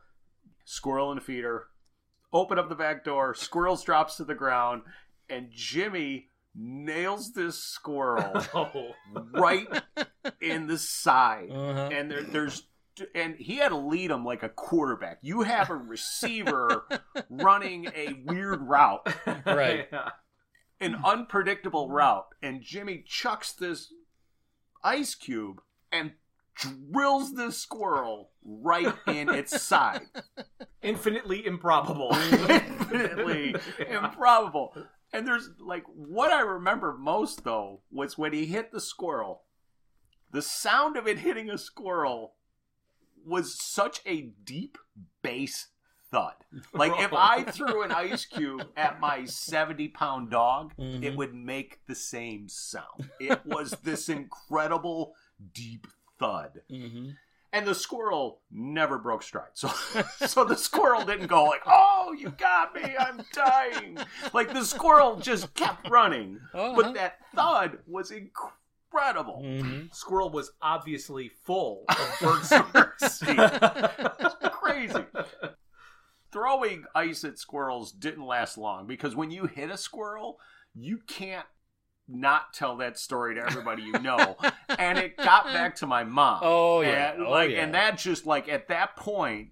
[0.64, 1.66] squirrel in and feeder,
[2.32, 4.82] open up the back door, squirrels drops to the ground,
[5.28, 8.92] and Jimmy nails this squirrel Oh.
[9.32, 9.66] right
[10.40, 11.50] in the side.
[11.50, 11.88] Uh-huh.
[11.92, 12.66] And there, there's
[13.14, 15.18] and he had to lead him like a quarterback.
[15.22, 16.84] You have a receiver
[17.30, 19.08] running a weird route,
[19.46, 19.88] Right.
[20.80, 23.92] An unpredictable route, and Jimmy chucks this
[24.82, 25.60] ice cube
[25.92, 26.10] and
[26.54, 30.02] drills this squirrel right in its side.
[30.82, 32.10] Infinitely improbable.
[32.48, 33.54] Infinitely
[33.88, 34.74] improbable.
[35.12, 39.42] And there's like what I remember most though was when he hit the squirrel.
[40.30, 42.34] The sound of it hitting a squirrel
[43.24, 44.78] was such a deep
[45.22, 45.68] bass
[46.10, 46.34] thud.
[46.72, 51.02] Like if I threw an ice cube at my 70 pound dog, Mhm.
[51.04, 53.10] it would make the same sound.
[53.20, 55.14] It was this incredible
[55.54, 55.86] deep
[56.18, 56.62] thud.
[56.70, 57.10] hmm
[57.52, 59.50] And the squirrel never broke stride.
[59.54, 59.68] So
[60.26, 62.94] so the squirrel didn't go like, "Oh, you got me.
[62.98, 63.98] I'm dying."
[64.32, 66.40] Like the squirrel just kept running.
[66.54, 66.72] Uh-huh.
[66.74, 69.42] But that thud was incredible.
[69.42, 72.18] hmm Squirrel was obviously full of
[72.72, 73.58] bird stingers.
[74.52, 75.04] Crazy.
[76.32, 80.38] Throwing ice at squirrels didn't last long because when you hit a squirrel,
[80.74, 81.44] you can't
[82.08, 84.36] not tell that story to everybody you know.
[84.78, 86.40] and it got back to my mom.
[86.42, 87.12] Oh yeah.
[87.12, 87.62] And, oh, like, yeah.
[87.62, 89.48] and that just like at that point,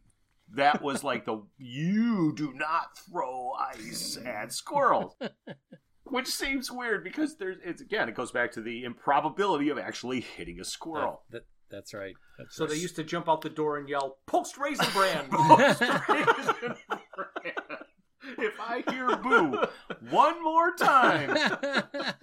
[0.55, 5.15] that was like the you do not throw ice at squirrels.
[6.05, 10.21] Which seems weird because there's it's again it goes back to the improbability of actually
[10.21, 11.23] hitting a squirrel.
[11.31, 12.15] That, that, that's right.
[12.37, 12.73] That's so right.
[12.73, 15.29] they used to jump out the door and yell, "Post Raisin Bran!"
[18.38, 19.62] If I hear boo
[20.11, 21.37] one more time,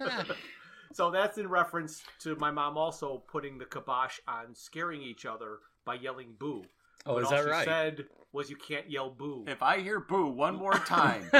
[0.92, 5.58] so that's in reference to my mom also putting the kibosh on scaring each other
[5.84, 6.64] by yelling "boo."
[7.06, 7.64] oh, But is all that she right?
[7.64, 11.30] said was, "You can't yell boo." if I hear boo one more time,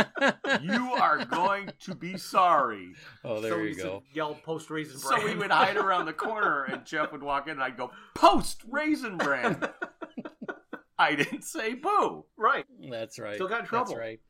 [0.62, 2.94] you are going to be sorry.
[3.24, 4.02] oh, there we you go.
[4.12, 7.52] Yell "Post raisin So we would hide around the corner, and Jeff would walk in,
[7.52, 9.68] and I'd go, "Post Raisin Bran."
[11.00, 12.24] I didn't say boo.
[12.36, 12.64] right.
[12.90, 13.36] That's right.
[13.36, 13.92] Still got in trouble.
[13.94, 14.20] That's right.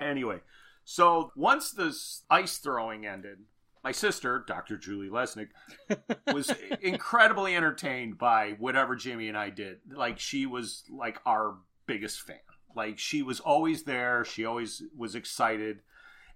[0.00, 0.40] Anyway,
[0.84, 3.38] so once this ice throwing ended,
[3.84, 4.76] my sister, Dr.
[4.76, 5.48] Julie Lesnick,
[6.32, 9.78] was incredibly entertained by whatever Jimmy and I did.
[9.94, 11.56] Like she was like our
[11.86, 12.36] biggest fan.
[12.74, 14.24] Like she was always there.
[14.24, 15.80] She always was excited.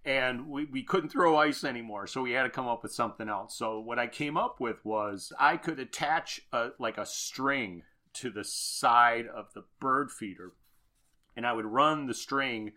[0.05, 3.29] And we, we couldn't throw ice anymore, so we had to come up with something
[3.29, 3.57] else.
[3.57, 8.31] So what I came up with was I could attach a, like a string to
[8.31, 10.55] the side of the bird feeder,
[11.37, 12.72] and I would run the string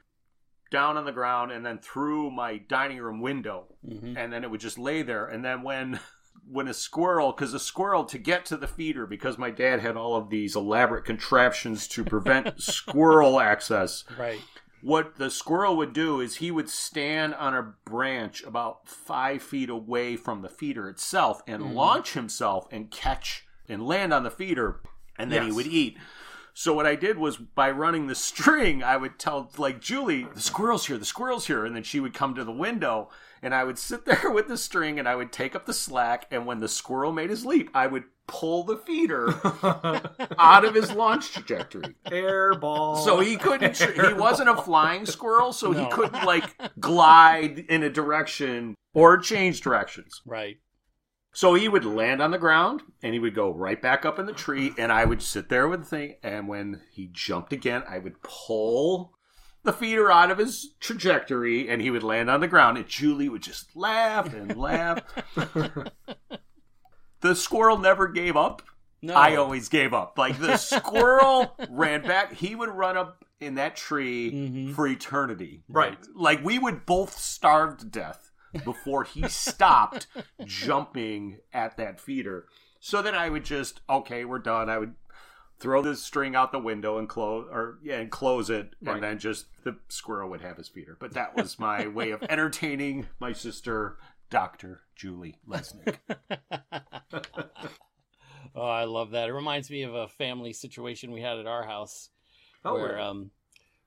[0.75, 3.65] down on the ground and then through my dining room window.
[3.87, 5.25] Hmm and then it would just lay there.
[5.25, 5.99] And then when
[6.57, 9.95] when a squirrel because a squirrel to get to the feeder because my dad had
[9.97, 14.39] all of these elaborate contraptions to prevent squirrel access Right.
[14.81, 19.69] what the squirrel would do is he would stand on a branch about five feet
[19.71, 21.73] away from the feeder itself and Mhm.
[21.73, 24.81] launch himself and catch and land on the feeder.
[25.17, 25.97] And then he would eat
[26.57, 30.39] so what I did was by running the string, I would tell like Julie, the
[30.39, 33.09] squirrel's here, the squirrel's here, and then she would come to the window,
[33.41, 36.27] and I would sit there with the string, and I would take up the slack,
[36.31, 39.29] and when the squirrel made his leap, I would pull the feeder
[40.39, 41.93] out of his launch trajectory.
[42.07, 43.03] Airball.
[43.03, 43.77] So he couldn't.
[43.77, 49.61] He wasn't a flying squirrel, so he couldn't like glide in a direction or change
[49.61, 50.21] directions.
[50.25, 50.57] Right.
[51.35, 54.25] So he would land on the ground and he would go right back up in
[54.25, 56.15] the tree, and I would sit there with the thing.
[56.23, 59.11] And when he jumped again, I would pull
[59.63, 62.77] the feeder out of his trajectory, and he would land on the ground.
[62.77, 65.01] And Julie would just laugh and laugh.
[67.21, 68.61] the squirrel never gave up.
[69.01, 69.13] No.
[69.15, 70.17] I always gave up.
[70.17, 74.73] Like the squirrel ran back, he would run up in that tree Mhm.
[74.73, 75.63] for eternity.
[75.67, 75.97] Right.
[76.15, 78.31] Like we would both starve to death
[78.63, 80.07] before he stopped
[80.45, 82.45] jumping at that feeder.
[82.79, 84.69] So then I would just okay, we're done.
[84.69, 84.93] I would
[85.57, 88.95] throw the string out the window and close or yeah, and close it Right.
[88.95, 90.97] and then just the squirrel would have his feeder.
[90.99, 93.97] But that was my way of entertaining my sister
[94.29, 94.81] Dr.
[94.95, 95.97] Julie Lesnick.
[98.55, 99.29] oh, I love that.
[99.29, 102.09] It reminds me of a family situation we had at our house
[102.63, 103.11] Oh, where well.
[103.11, 103.31] um,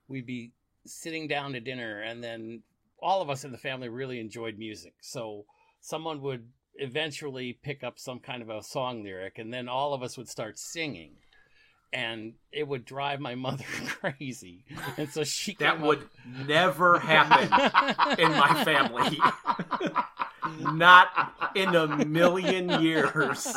[0.07, 0.53] we'd be
[0.87, 2.63] sitting down to dinner, and then
[3.01, 4.95] all of us in the family really enjoyed music.
[5.01, 5.45] So
[5.81, 10.03] someone would eventually pick up some kind of a song lyric, and then all of
[10.03, 11.13] us would start singing.
[11.93, 14.65] And it would drive my mother crazy,
[14.99, 17.45] and so she that would up- never happen
[18.19, 19.19] in my family.
[20.61, 21.09] Not
[21.55, 23.57] in a million years.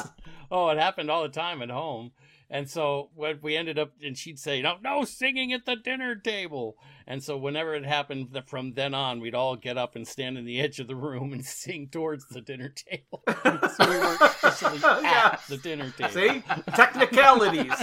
[0.49, 2.11] oh, it happened all the time at home.
[2.53, 6.15] And so what we ended up, and she'd say, "No, no singing at the dinner
[6.15, 6.75] table."
[7.07, 10.43] And so whenever it happened, from then on, we'd all get up and stand in
[10.43, 13.23] the edge of the room and sing towards the dinner table.
[13.43, 15.29] so we weren't officially Yeah.
[15.33, 16.11] at the dinner table.
[16.11, 16.43] See?
[16.75, 17.73] Technicalities.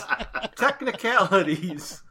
[0.57, 2.03] Technicalities.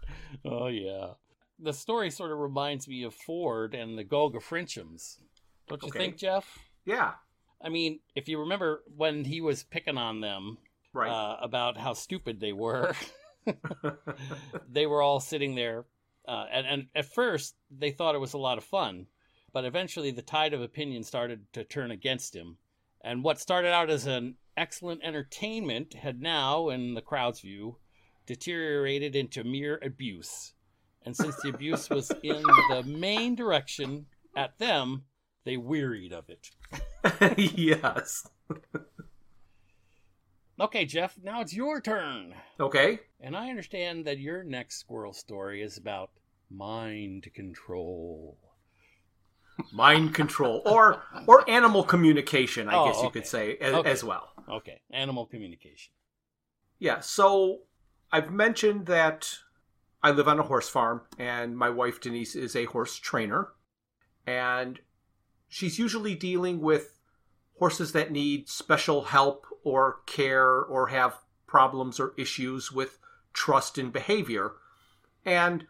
[0.44, 1.12] Oh yeah.
[1.60, 5.18] The story sort of reminds me of Ford and the Golgafrinchans.
[5.68, 6.00] Don't you Okay.
[6.00, 6.58] think, Jeff?
[6.86, 7.14] Yeah.
[7.62, 10.58] I mean, if you remember when he was picking on them
[10.98, 11.10] Right.
[11.10, 12.94] uh, about how stupid they were,
[14.70, 15.86] they were all sitting there,
[16.28, 19.08] uh, and, and at first they thought it was a lot of fun,
[19.54, 22.58] but eventually the tide of opinion started to turn against him,
[23.02, 27.78] and what started out as an excellent entertainment had now, in the crowd's view,
[28.26, 30.54] deteriorated into mere abuse.
[31.04, 35.04] And since the abuse was in the main direction at them,
[35.46, 36.50] they wearied of it.
[37.56, 38.28] yes.
[40.60, 42.34] Okay, Jeff, now it's your turn.
[42.60, 43.00] Okay.
[43.22, 46.10] And I understand that your next squirrel story is about
[46.50, 48.38] mind control.
[49.72, 53.20] Mind control or or animal communication, I Oh, guess you okay.
[53.20, 53.90] could say as, Okay.
[53.92, 54.30] as well.
[54.50, 55.94] Okay, animal communication.
[56.80, 57.62] Yeah, so
[58.12, 59.40] I've mentioned that
[60.04, 63.50] I live on a horse farm and my wife Denise is a horse trainer
[64.28, 64.80] and
[65.48, 66.97] she's usually dealing with
[67.60, 73.00] horses that need special help or care or have problems or issues with
[73.34, 74.54] trust and behavior.
[75.26, 75.66] And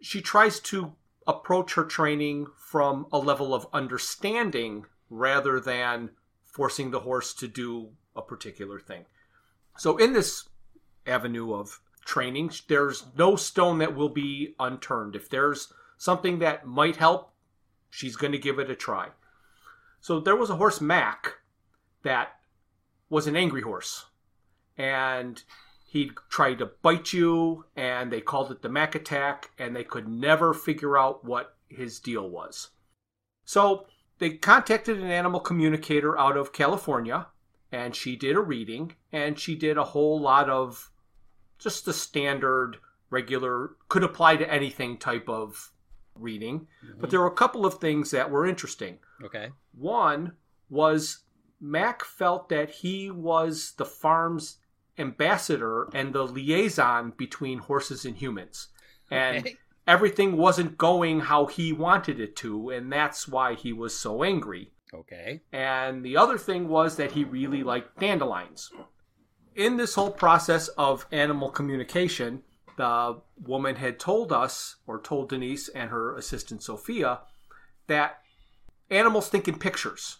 [0.00, 0.94] she tries to
[1.26, 6.10] approach her training from a level of understanding rather than
[6.44, 9.04] forcing the horse to do a particular thing.
[9.76, 10.48] So in this
[11.06, 15.14] avenue of training, there's no stone that will be unturned.
[15.14, 17.32] If there's something that might help,
[17.90, 19.08] she's going to give it a try.
[20.00, 21.34] So there was a horse, Mac,
[22.02, 22.40] that
[23.10, 24.06] was an angry horse.
[24.76, 25.42] And
[25.84, 30.06] he tried to bite you, and they called it the Mac attack, and they could
[30.06, 32.70] never figure out what his deal was.
[33.44, 33.86] So
[34.18, 37.28] they contacted an animal communicator out of California,
[37.72, 40.90] and she did a reading, and she did a whole lot of
[41.58, 42.76] just the standard,
[43.10, 45.72] regular, could apply to anything type of
[46.20, 46.66] reading.
[46.82, 47.10] But mm-hmm.
[47.10, 48.98] there were a couple of things that were interesting.
[49.24, 49.50] Okay.
[49.72, 50.32] One
[50.70, 51.20] was
[51.60, 54.58] Mac felt that he was the farm's
[54.98, 58.68] ambassador and the liaison between horses and humans.
[59.10, 59.56] And Okay.
[59.86, 64.70] everything wasn't going how he wanted it to, and that's why he was so angry.
[64.92, 65.40] Okay.
[65.52, 68.70] And the other thing was that he really liked dandelions.
[69.54, 72.42] In this whole process of animal communication,
[72.78, 77.20] the woman had told us, or told Denise and her assistant Sophia,
[77.88, 78.22] that
[78.88, 80.18] animals think in pictures.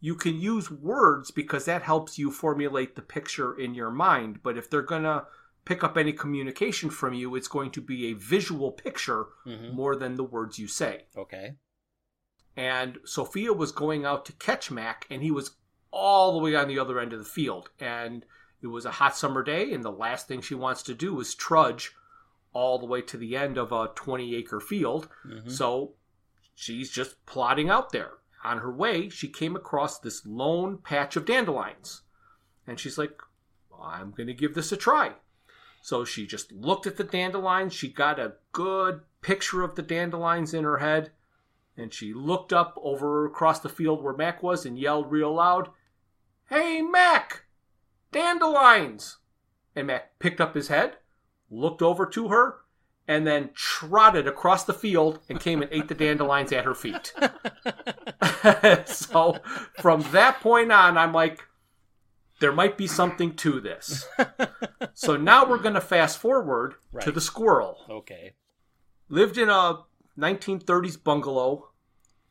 [0.00, 4.56] You can use words because that helps you formulate the picture in your mind, but
[4.56, 5.24] if they're going to
[5.64, 9.96] pick up any communication from you, it's going to be a visual picture hmm more
[9.96, 11.54] than the words you say Okay.
[12.56, 15.56] and Sophia was going out to catch Mac, and he was
[15.90, 17.70] all the way on the other end of the field.
[17.80, 18.24] And
[18.64, 21.34] it was a hot summer day, and the last thing she wants to do is
[21.34, 21.94] trudge
[22.52, 25.08] all the way to the end of a 20 acre field.
[25.22, 25.92] hmm So
[26.54, 28.12] she's just plodding out there.
[28.42, 32.02] On her way, she came across this lone patch of dandelions.
[32.66, 33.20] And she's like,
[33.82, 35.12] I'm going to give this a try.
[35.82, 37.74] So she just looked at the dandelions.
[37.74, 41.12] She got a good picture of the dandelions in her head.
[41.76, 45.70] And she looked up over across the field where Mac was and yelled real loud,
[46.48, 47.43] Hey, Mac!
[48.14, 49.18] Dandelions!
[49.74, 50.98] And Mac picked up his head,
[51.50, 52.60] looked over to her,
[53.08, 57.12] and then trotted across the field and came and ate the dandelions at her feet.
[58.86, 59.38] so
[59.80, 61.42] from that point on, I'm like,
[62.40, 64.06] there might be something to this.
[64.94, 67.78] so now we're going to fast forward to the squirrel.
[67.90, 68.34] okay.
[69.08, 69.80] Lived in a
[70.16, 71.70] 1930s bungalow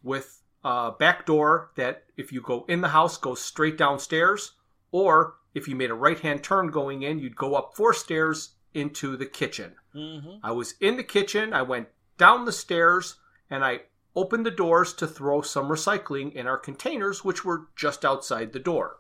[0.02, 4.54] with a back door that, if you go in the house, goes straight downstairs,
[4.92, 8.56] or if you made a right hand turn going in, you'd go up four stairs
[8.74, 9.76] into the kitchen.
[9.94, 11.54] hmm I was in the kitchen.
[11.54, 13.16] I went down the stairs
[13.50, 13.82] and I
[14.16, 18.60] opened the doors to throw some recycling in our containers, which were just outside the
[18.60, 18.98] door.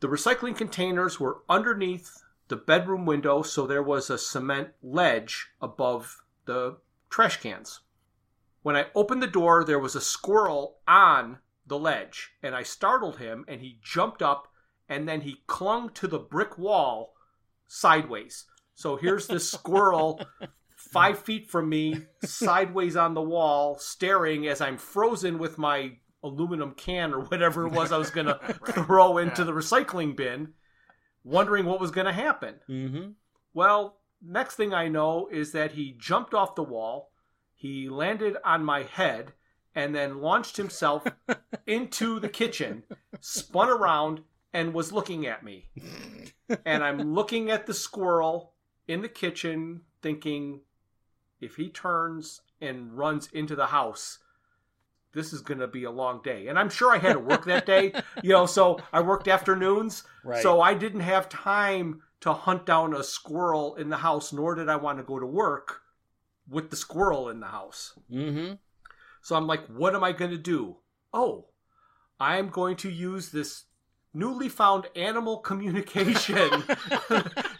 [0.00, 6.22] The recycling containers were underneath the bedroom window, so there was a cement ledge above
[6.44, 7.80] the trash cans.
[8.62, 13.18] When I opened the door, there was a squirrel on the ledge, and I startled
[13.18, 14.52] him, and he jumped up
[14.88, 17.14] and then he clung to the brick wall
[17.66, 18.44] sideways.
[18.74, 20.20] So here's this squirrel
[20.76, 26.72] five feet from me, sideways on the wall, staring as I'm frozen with my aluminum
[26.72, 28.38] can or whatever it was I was going to
[28.72, 30.54] throw into the recycling bin.
[31.22, 32.56] wondering what was going to happen.
[32.68, 33.10] Mm-hmm.
[33.52, 37.10] Well, next thing I know is that he jumped off the wall,
[37.54, 39.32] he landed on my head,
[39.74, 41.04] and then launched himself
[41.66, 42.84] into the kitchen,
[43.20, 44.20] spun around,
[44.54, 45.68] and was looking at me.
[46.64, 48.52] And I'm looking at the squirrel
[48.86, 50.60] in the kitchen, thinking,
[51.40, 54.20] if he turns and runs into the house,
[55.12, 56.46] this is going to be a long day.
[56.46, 57.92] And I'm sure I had to work that day,
[58.22, 60.04] you know, so I worked afternoons.
[60.24, 60.42] Right.
[60.42, 64.68] So I didn't have time to hunt down a squirrel in the house, nor did
[64.68, 65.82] I want to go to work
[66.48, 67.98] with the squirrel in the house.
[68.10, 68.54] Mm-hmm.
[69.20, 70.76] So I'm like, what am I going to do?
[71.12, 71.46] Oh,
[72.20, 73.64] I'm going to use this
[74.14, 76.48] newly found animal communication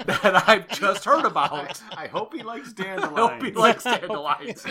[0.07, 1.83] that I've just heard about.
[1.97, 3.19] I hope he likes dandelions.
[3.19, 4.65] I hope he likes dandelions.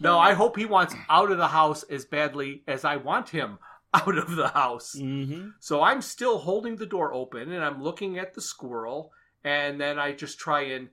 [0.00, 3.58] no, I hope he wants out of the house as badly as I want him
[3.94, 4.96] out of the house.
[4.98, 5.50] Mm-hmm.
[5.60, 9.12] So I'm still holding the door open and I'm looking at the squirrel,
[9.44, 10.88] and then I just try and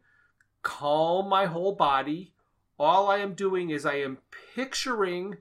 [0.61, 2.34] calm my whole body.
[2.77, 4.19] All I am doing is I am
[4.55, 5.38] picturing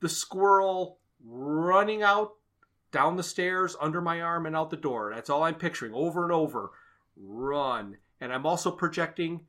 [0.00, 2.34] the squirrel running out
[2.90, 5.12] down the stairs under my arm and out the door.
[5.14, 6.70] That's all I'm picturing over and over.
[7.16, 7.96] Run.
[8.20, 9.46] And I'm also projecting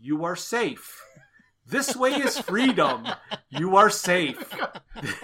[0.00, 1.02] you are safe.
[1.66, 3.08] This way is freedom.
[3.48, 4.38] You are safe.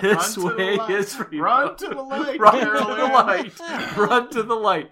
[0.01, 1.41] This Run to the way is freedom.
[1.41, 2.41] Run to the light.
[2.41, 3.97] Run to the light.
[3.97, 4.91] Run to the light.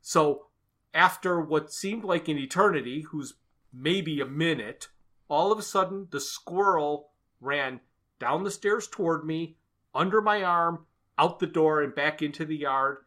[0.00, 0.46] So,
[0.94, 3.34] after what seemed like an eternity, who's
[3.72, 4.88] maybe a minute,
[5.28, 7.80] all of a sudden the squirrel ran
[8.20, 9.56] down the stairs toward me,
[9.96, 10.86] under my arm,
[11.18, 12.98] out the door, and back into the yard.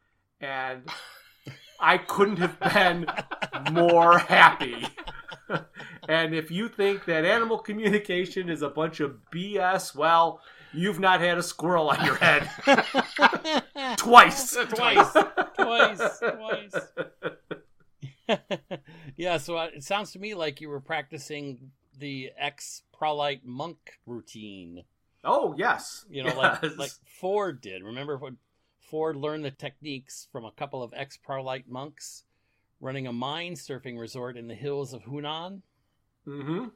[0.41, 0.83] And
[1.79, 3.05] I couldn't have been
[3.71, 4.87] more happy.
[6.09, 10.41] and if you think that animal communication is a bunch of BS, well,
[10.73, 12.49] you've not had a squirrel on your head
[13.97, 14.55] twice.
[14.55, 15.13] Twice.
[15.55, 16.75] twice, twice.
[19.15, 23.77] yeah, so uh, it sounds to me like you were practicing the ex Prolate monk
[24.05, 24.83] routine.
[25.23, 26.77] Oh yes, You know, like Yes.
[26.77, 27.83] like Ford did.
[27.83, 28.37] Remember when
[28.79, 32.23] Ford learned the techniques from a couple of ex Prolate monks
[32.79, 35.61] running a mind surfing resort in the hills of Hunan?
[36.25, 36.67] Mm-hmm.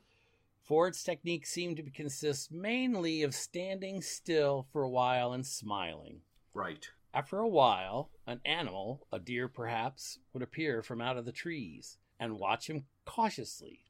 [0.61, 6.21] Ford's technique seemed to consist mainly of standing still for a while and smiling.
[6.53, 6.89] Right.
[7.13, 11.97] After a while, an animal, a deer perhaps, would appear from out of the trees
[12.19, 13.81] and watch him cautiously.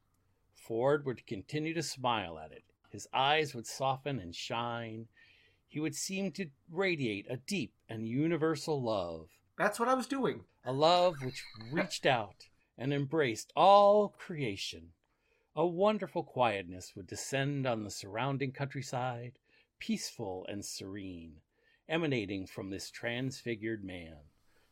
[0.56, 2.64] Ford would continue to smile at it.
[2.94, 5.08] His eyes would soften and shine.
[5.68, 10.46] He would seem to radiate a deep and universal love, That's what I was doing.
[10.64, 14.94] a love which reached out and embraced all creation.
[15.56, 19.39] A wonderful quietness would descend on the surrounding countryside,
[19.80, 21.41] peaceful and serene,
[21.89, 24.18] emanating from this transfigured man.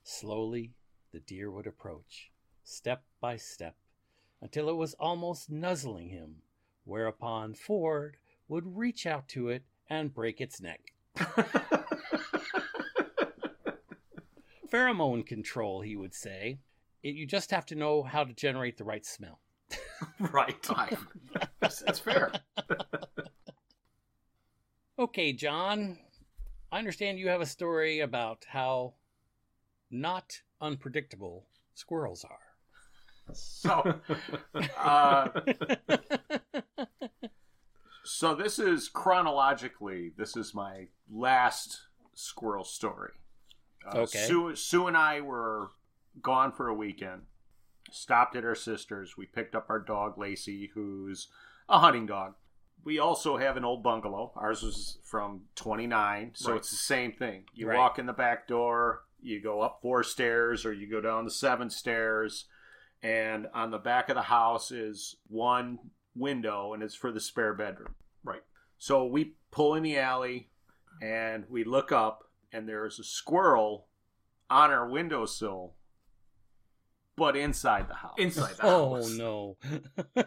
[0.03, 0.73] Slowly,
[1.11, 2.31] the deer would approach,
[2.63, 3.77] step by step,
[4.39, 6.43] until it was almost nuzzling him,
[6.85, 8.17] whereupon Ford
[8.47, 10.81] would reach out to it and break its neck.
[14.71, 16.59] Pheromone control, he would say.
[17.03, 19.39] It, you just have to know how to generate the right smell.
[20.19, 20.65] right.
[20.69, 20.97] I-
[21.59, 22.31] That's, that's fair.
[24.99, 25.97] Okay, John,
[26.71, 28.93] I understand you have a story about how
[29.89, 33.33] not unpredictable squirrels are.
[33.33, 33.99] So,
[34.77, 35.29] uh,
[38.03, 40.11] so this is chronologically.
[40.17, 41.81] This is my last
[42.13, 43.13] squirrel story.
[43.85, 44.25] Uh, Okay.
[44.27, 45.71] Sue, Sue and I were
[46.21, 47.23] gone for a weekend.
[47.91, 49.17] Stopped at our sister's.
[49.17, 51.27] We picked up our dog Lacey, who's
[51.67, 52.35] a hunting dog.
[52.83, 54.31] We also have an old bungalow.
[54.35, 56.57] Ours was from 29, so Right.
[56.57, 57.45] it's the same thing.
[57.53, 57.77] You Right.
[57.77, 61.31] walk in the back door, you go up four stairs, or you go down the
[61.31, 62.45] seven stairs,
[63.03, 67.53] and on the back of the house is one window, and it's for the spare
[67.53, 67.95] bedroom.
[68.23, 68.43] Right.
[68.77, 70.49] So we pull in the alley,
[71.01, 73.87] and we look up, and there's a squirrel
[74.49, 75.73] on our windowsill,
[77.15, 78.15] but inside the house.
[78.17, 79.11] Inside the oh house.
[79.11, 79.57] no.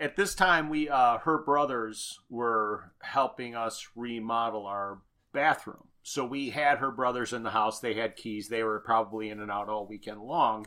[0.00, 5.00] At this time, we uh, her brothers were helping us remodel our
[5.32, 5.88] bathroom.
[6.02, 7.80] So we had her brothers in the house.
[7.80, 8.48] They had keys.
[8.48, 10.66] They were probably in and out all weekend long.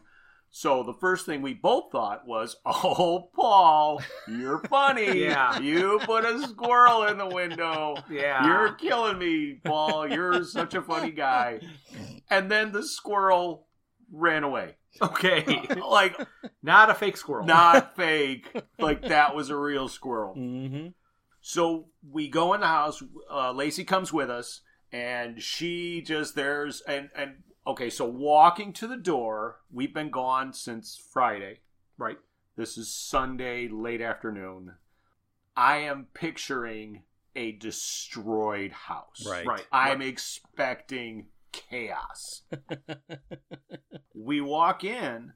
[0.54, 5.20] So the first thing we both thought was, "Oh, Paul, you're funny.
[5.24, 5.58] Yeah.
[5.60, 7.96] you put a squirrel in the window.
[8.10, 8.46] Yeah.
[8.46, 10.10] You're killing me, Paul.
[10.12, 11.62] You're such a funny guy."
[12.30, 13.68] And then the squirrel
[14.12, 14.76] ran away.
[15.02, 15.46] okay.
[15.90, 16.20] Like
[16.62, 17.46] Not a fake squirrel.
[17.46, 18.54] not fake.
[18.78, 20.34] Like that was a real squirrel.
[20.34, 20.88] hmm
[21.42, 23.02] So we go in the house.
[23.32, 27.36] Uh, Lacey comes with us, and she just there's and and
[27.72, 31.60] okay, so walking to the door, we've been gone since Friday.
[31.98, 32.18] Right.
[32.58, 34.74] This is Sunday late afternoon.
[35.56, 37.04] I am picturing
[37.34, 39.26] a destroyed house.
[39.26, 39.46] Right.
[39.46, 39.66] Right.
[39.72, 42.42] I'm expecting chaos.
[44.14, 45.32] we walk in,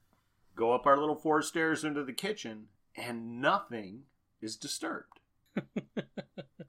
[0.57, 2.67] go up our little four stairs into the kitchen,
[2.97, 4.03] and nothing
[4.41, 5.21] is disturbed.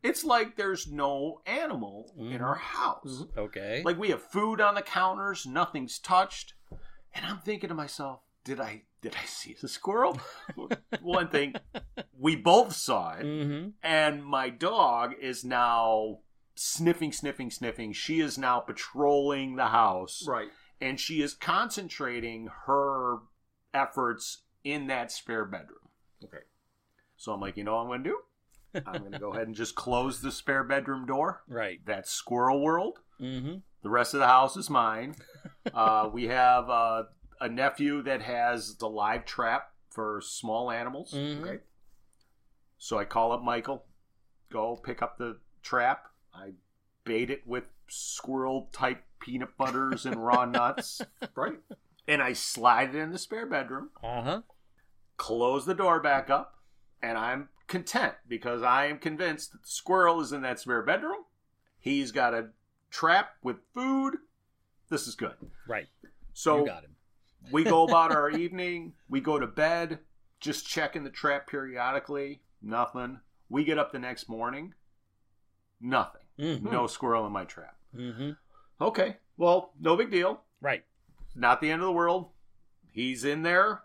[0.06, 3.24] it's like there's no animal in our house.
[3.24, 3.36] Mhm.
[3.36, 3.82] okay.
[3.84, 6.54] Like we have food on the counters, nothing's touched.
[7.14, 10.18] And I'm thinking to myself, did I did I see the squirrel?
[11.00, 11.54] One thing,
[12.18, 13.68] we both saw it, mm-hmm.
[13.82, 16.20] and my dog is now
[16.54, 17.92] sniffing, sniffing, sniffing.
[17.92, 20.48] She is now patrolling the house, Right.
[20.80, 23.18] and she is concentrating her
[23.74, 25.88] efforts in that spare bedroom.
[26.24, 26.44] Okay.
[27.16, 28.18] So I'm like, you know what I'm going to do?
[28.86, 31.42] I'm going to go ahead and just close the spare bedroom door.
[31.48, 31.80] Right.
[31.84, 32.98] That's squirrel world.
[33.20, 33.56] Mm-hmm.
[33.82, 35.14] The rest of the house is mine.
[35.74, 37.04] uh, we have uh,
[37.40, 41.12] a nephew that has the live trap for small animals.
[41.12, 41.42] Mhm.
[41.42, 41.58] Okay.
[42.78, 43.84] So I call up Michael,
[44.50, 46.08] go pick up the trap.
[46.34, 46.52] I
[47.04, 51.00] bait it with squirrel type peanut butters and raw nuts.
[51.34, 51.58] Right.
[52.06, 54.42] And I slide it in the spare bedroom, Uh huh.
[55.16, 56.56] close the door back up,
[57.02, 61.24] and I'm content because I am convinced that the squirrel is in that spare bedroom.
[61.78, 62.48] He's got a
[62.90, 64.16] trap with food.
[64.88, 65.34] This is good.
[65.68, 65.86] Right.
[66.32, 66.96] So you got him.
[67.50, 68.94] we go about our evening.
[69.08, 70.00] We go to bed,
[70.40, 72.40] just checking the trap periodically.
[72.62, 73.20] Nothing.
[73.48, 74.74] We get up the next morning.
[75.80, 76.22] Nothing.
[76.38, 76.70] Mm-hmm.
[76.70, 77.76] No squirrel in my trap.
[77.96, 78.30] Mm-hmm.
[78.80, 79.16] Okay.
[79.36, 80.40] Well, no big deal.
[80.60, 80.84] Right.
[81.34, 82.30] Not the end of the world.
[82.90, 83.82] He's in there.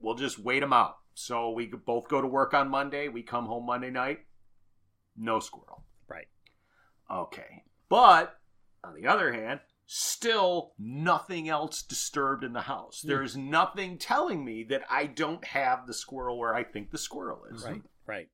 [0.00, 0.98] We'll just wait him out.
[1.14, 3.08] So we both go to work on Monday.
[3.08, 4.20] We come home Monday night.
[5.16, 5.84] No squirrel.
[6.08, 6.26] Right.
[7.10, 7.62] Okay.
[7.88, 8.36] But
[8.82, 13.00] on the other hand, still nothing else disturbed in the house.
[13.04, 16.98] There is nothing telling me that I don't have the squirrel where I think the
[16.98, 17.64] squirrel is.
[17.64, 17.82] Right.
[18.06, 18.28] Right.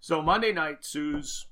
[0.00, 1.46] So Monday night, Sue's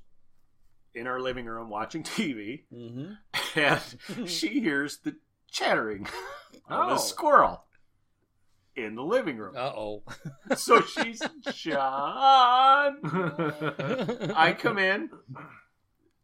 [0.95, 3.59] in our living room watching TV, Mm-hmm.
[3.59, 5.15] and she hears the
[5.51, 6.05] chattering
[6.69, 6.93] of Oh.
[6.95, 7.64] a squirrel
[8.75, 9.55] in the living room.
[9.55, 10.03] Uh oh.
[10.55, 11.21] So she's
[11.51, 12.99] John.
[14.35, 15.09] I come in.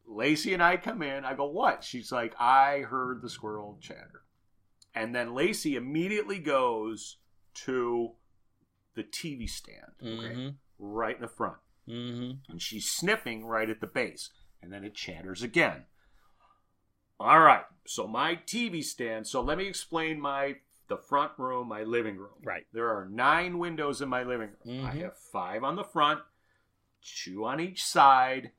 [0.08, 1.24] Lacey and I come in.
[1.26, 1.84] I go, what?
[1.84, 4.24] She's like, I heard the squirrel chatter.
[4.93, 7.18] And then Lacey immediately goes
[7.66, 8.12] to
[8.95, 10.49] the TV stand, mm-hmm.
[10.78, 11.58] right in the front.
[11.88, 12.52] Mm-hmm.
[12.52, 14.30] And she's sniffing right at the base.
[14.62, 15.86] And then it chatters again.
[17.20, 17.64] All right.
[17.88, 19.28] So my TV stand.
[19.28, 20.58] So let me explain my
[20.91, 22.35] the front room, my living room.
[22.43, 22.67] Right.
[22.73, 24.85] There are nine windows in my living room.
[24.85, 25.01] I Mhm.
[25.03, 26.21] have five on the front,
[27.01, 28.51] two on each side,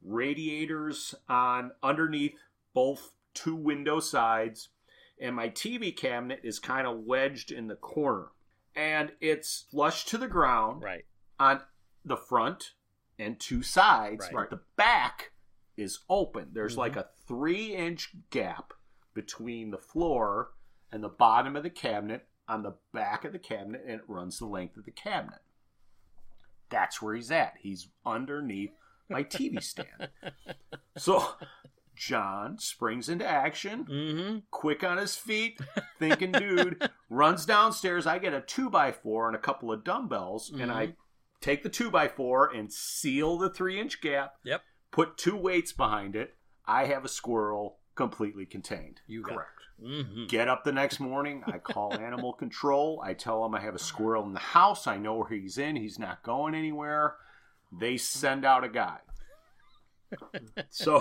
[0.00, 2.38] radiators on underneath
[2.72, 4.70] both two window sides,
[5.20, 8.32] and my TV cabinet is kind of wedged in the corner.
[8.74, 11.04] And it's flush to the ground Right.
[11.38, 11.62] on
[12.02, 12.72] the front
[13.18, 14.32] and two sides, Right.
[14.32, 15.32] but the back
[15.76, 16.54] is open.
[16.54, 16.78] There's Mhm.
[16.78, 18.72] like a three inch gap
[19.12, 20.54] between the floor
[20.92, 24.38] and the bottom of the cabinet on the back of the cabinet, and it runs
[24.38, 25.40] the length of the cabinet.
[26.70, 27.54] That's where he's at.
[27.60, 28.70] He's underneath
[29.08, 30.08] my TV stand.
[30.96, 31.24] so
[31.96, 34.38] John springs into action Mm-hmm.
[34.50, 35.58] quick on his feet,
[35.98, 38.06] thinking dude, runs downstairs.
[38.06, 40.94] I get a two by four and a couple of dumbbells, and I
[41.40, 44.34] take the two by four and seal the three inch gap.
[44.44, 44.62] Yep.
[44.90, 46.34] Put two weights behind it.
[46.66, 49.00] I have a squirrel completely contained.
[49.06, 49.50] You got Correct.
[49.82, 50.26] Mm-hmm.
[50.26, 51.42] Get up the next morning.
[51.46, 53.00] I call animal control.
[53.04, 54.86] I tell them I have a squirrel in the house.
[54.86, 55.76] I know where he's in.
[55.76, 57.14] He's not going anywhere.
[57.70, 58.98] They send out a guy.
[60.70, 60.98] So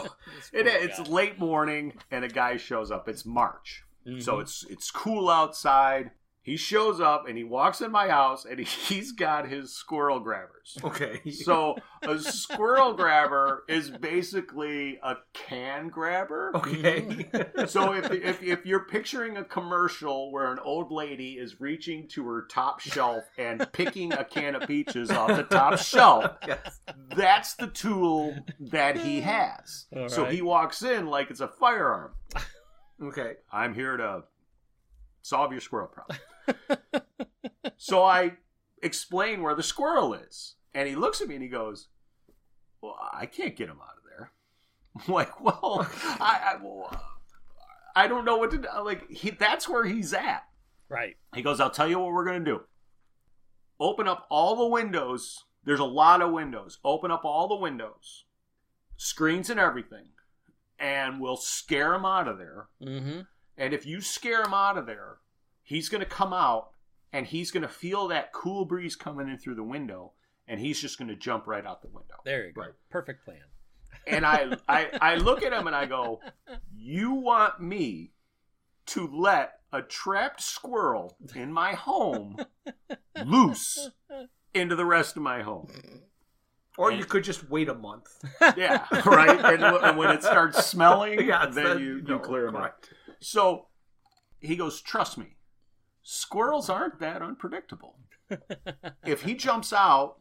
[0.52, 3.08] it, it's late morning, and a guy shows up.
[3.08, 4.20] It's March, Mm-hmm.
[4.22, 6.12] so it's it's cool outside.
[6.48, 10.78] He shows up and he walks in my house, and he's got his squirrel grabbers.
[10.82, 11.30] Okay.
[11.30, 16.54] So a squirrel grabber is basically a can grabber.
[16.56, 17.30] okay.
[17.68, 22.26] So if, if if you're picturing a commercial where an old lady is reaching to
[22.26, 26.80] her top shelf and picking a can of peaches off the top shelf, yes.
[27.16, 29.88] that's the tool that he has.
[30.08, 32.12] So he walks in like it's a firearm.
[33.04, 33.34] Okay.
[33.52, 34.24] I'm here to
[35.24, 36.18] solve your squirrel problem.
[37.78, 38.34] So I
[38.82, 40.56] explain where the squirrel is.
[40.74, 41.88] And he looks at me and he goes,
[42.82, 44.32] Well, I can't get him out of there.
[45.08, 45.88] I'm like, well,
[46.20, 47.02] I, I, well,
[47.96, 48.68] I don't know what to do.
[48.84, 50.44] Like, he, that's where he's at.
[50.90, 51.18] Right.
[51.36, 52.62] He goes, I'll tell you what we're going to do.
[53.80, 55.44] Open up all the windows.
[55.64, 56.80] There's a lot of windows.
[56.84, 58.26] Open up all the windows,
[58.96, 60.08] screens and everything.
[60.80, 62.68] and we'll scare him out of there.
[62.82, 63.22] Mm-hmm.
[63.58, 65.18] And if you scare him out of there,
[65.68, 66.70] he's going to come out
[67.12, 70.14] and he's going to feel that cool breeze coming in through the window
[70.48, 72.16] and he's just going to jump right out the window.
[72.24, 72.62] There you go.
[72.62, 72.72] Right.
[72.90, 73.42] Perfect plan.
[74.08, 76.22] And I, I, I look at him and I go,
[76.74, 78.14] You want me
[78.88, 82.38] to let a trapped squirrel in my home
[83.26, 83.90] loose
[84.54, 85.68] into the rest of my home?
[86.78, 88.08] Or you could just wait a month.
[88.56, 89.38] Yeah, right.
[89.54, 92.88] And, and when it starts smelling, Yeah, then that- you, you no, clear them out.
[93.20, 93.68] So
[94.40, 95.36] he goes, Trust me,
[96.10, 97.98] squirrels aren't that unpredictable.
[99.06, 100.16] if he jumps out,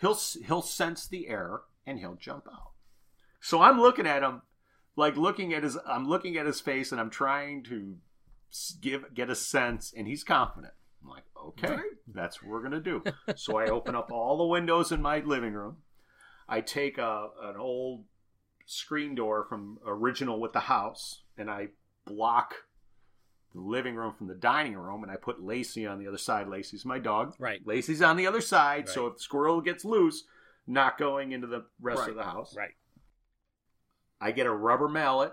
[0.00, 2.72] he'll he'll sense the air and he'll jump out.
[3.40, 4.42] So I'm looking at him,
[4.96, 7.96] like looking at his, I'm looking at his face, and I'm trying to
[8.82, 10.74] give get a sense, and he's confident.
[11.02, 11.82] I'm like, okay, Right.
[12.12, 13.02] that's what we're gonna do.
[13.34, 15.78] so I open up all the windows in my living room.
[16.48, 18.04] I take a an old
[18.66, 21.68] screen door from original with the house, and I
[22.04, 22.54] block
[23.54, 26.48] the living room from the dining room, and I put Lacey on the other side.
[26.48, 27.34] Lacey's my dog.
[27.38, 27.60] Right.
[27.66, 30.24] Lacey's on the other side, so if the squirrel gets loose,
[30.66, 32.10] not going into the rest Right.
[32.10, 32.54] of the house.
[32.56, 32.74] Right.
[34.20, 35.32] I get a rubber mallet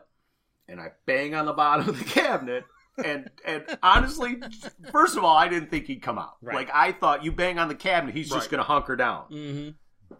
[0.67, 2.63] and I bang on the bottom of the cabinet.
[3.03, 4.37] And and honestly,
[4.91, 6.37] first of all, I didn't think he'd come out.
[6.41, 6.55] Right.
[6.55, 9.25] Like I thought, you bang on the cabinet, he's just going to hunker down.
[9.31, 9.69] Mm-hmm.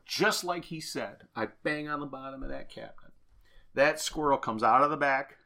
[0.05, 3.13] Just like he said, I bang on the bottom of that cabinet.
[3.75, 5.37] That squirrel comes out of the back.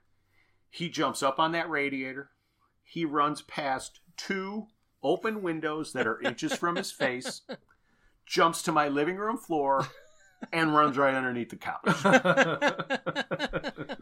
[0.72, 2.32] He jumps up on that radiator.
[2.90, 4.66] He runs past two
[5.04, 7.42] open windows that are inches from his face,
[8.26, 9.88] jumps to my living room floor,
[10.52, 11.86] and runs right underneath the couch.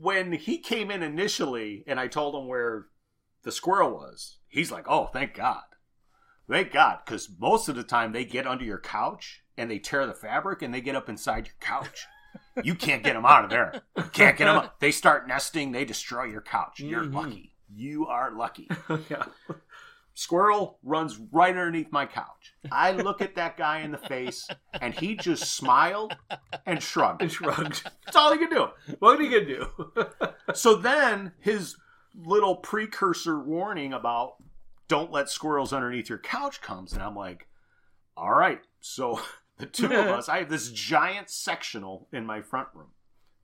[0.00, 2.86] when he came in initially and I told him where
[3.42, 5.62] the squirrel was, he's like, "Oh, thank God,
[6.48, 10.06] thank God," because most of the time they get under your couch and they tear
[10.06, 12.06] the fabric and they get up inside your couch.
[12.62, 13.82] You can't get them out of there.
[13.96, 14.56] You can't get them.
[14.56, 14.78] Out.
[14.80, 15.72] They start nesting.
[15.72, 16.78] They destroy your couch.
[16.80, 17.14] You're Mhm.
[17.14, 17.49] lucky.
[17.72, 18.68] You are lucky.
[19.10, 19.24] yeah.
[20.14, 22.54] Squirrel runs right underneath my couch.
[22.70, 24.48] I look at that guy in the face,
[24.80, 26.14] and he just smiled
[26.66, 27.22] and shrugged.
[27.22, 27.84] And shrugged.
[28.04, 28.68] That's all he could do.
[28.98, 30.26] What are you gonna do?
[30.54, 31.76] So then his
[32.14, 34.34] little precursor warning about
[34.88, 37.46] don't let squirrels underneath your couch comes, and I'm like,
[38.16, 38.60] all right.
[38.80, 39.20] So
[39.58, 42.88] the two of us, I have this giant sectional in my front room.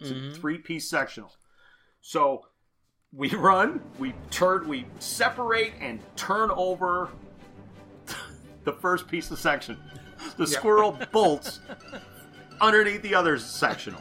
[0.01, 0.33] It's Mhm.
[0.33, 1.33] a three piece sectional.
[2.01, 2.47] So
[3.13, 7.09] we run, we turn, we separate and turn over
[8.65, 9.77] the first piece of section.
[10.37, 11.61] The squirrel bolts
[12.61, 14.01] underneath the other sectional.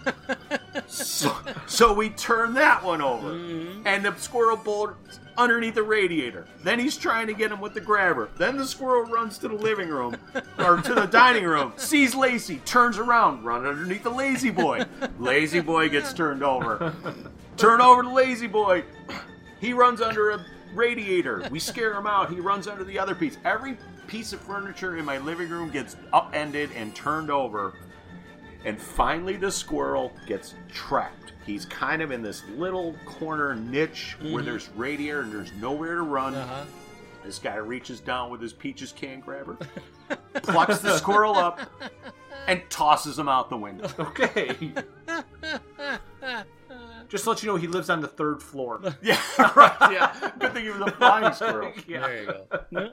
[0.87, 1.35] So,
[1.67, 3.83] so we turn that one over, Mhm.
[3.85, 6.47] and the squirrel bolts underneath the radiator.
[6.63, 8.29] Then he's trying to get him with the grabber.
[8.37, 10.15] Then the squirrel runs to the living room
[10.57, 14.85] or to the dining room, sees Lacey, turns around, run underneath the lazy boy.
[15.19, 16.93] Lazy boy gets turned over.
[17.57, 18.83] Turn over the lazy boy.
[19.61, 20.45] He runs under a
[20.75, 21.47] radiator.
[21.49, 22.29] We scare him out.
[22.29, 23.37] He runs under the other piece.
[23.45, 27.73] Every piece of furniture in my living room gets upended and turned over.
[28.65, 31.31] And finally, the squirrel gets trapped.
[31.45, 34.45] He's kind of in this little corner niche where Mhm.
[34.45, 36.35] there's radiator and there's nowhere to run.
[36.35, 36.65] Uh-huh.
[37.23, 39.57] This guy reaches down with his peaches can grabber,
[40.43, 41.61] plucks the squirrel up,
[42.47, 43.89] and tosses him out the window.
[43.97, 44.73] Okay.
[47.15, 48.81] Just to let you know, he lives on the third floor.
[49.01, 49.21] Yeah,
[49.55, 49.77] right.
[49.89, 51.71] Yeah, good thing he was a flying squirrel.
[51.87, 52.27] There you
[52.71, 52.89] go.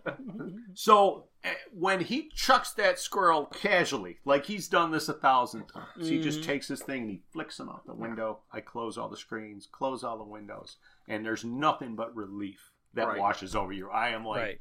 [0.74, 6.08] So eh, when he chucks that squirrel casually, like he's done this a thousand times,
[6.08, 6.44] he just Mhm.
[6.44, 8.38] takes this thing and he flicks him out the window.
[8.52, 10.76] I close all the screens, close all the windows,
[11.08, 13.18] and there's nothing but relief that Right.
[13.18, 13.90] washes over you.
[13.90, 14.60] I am like, right.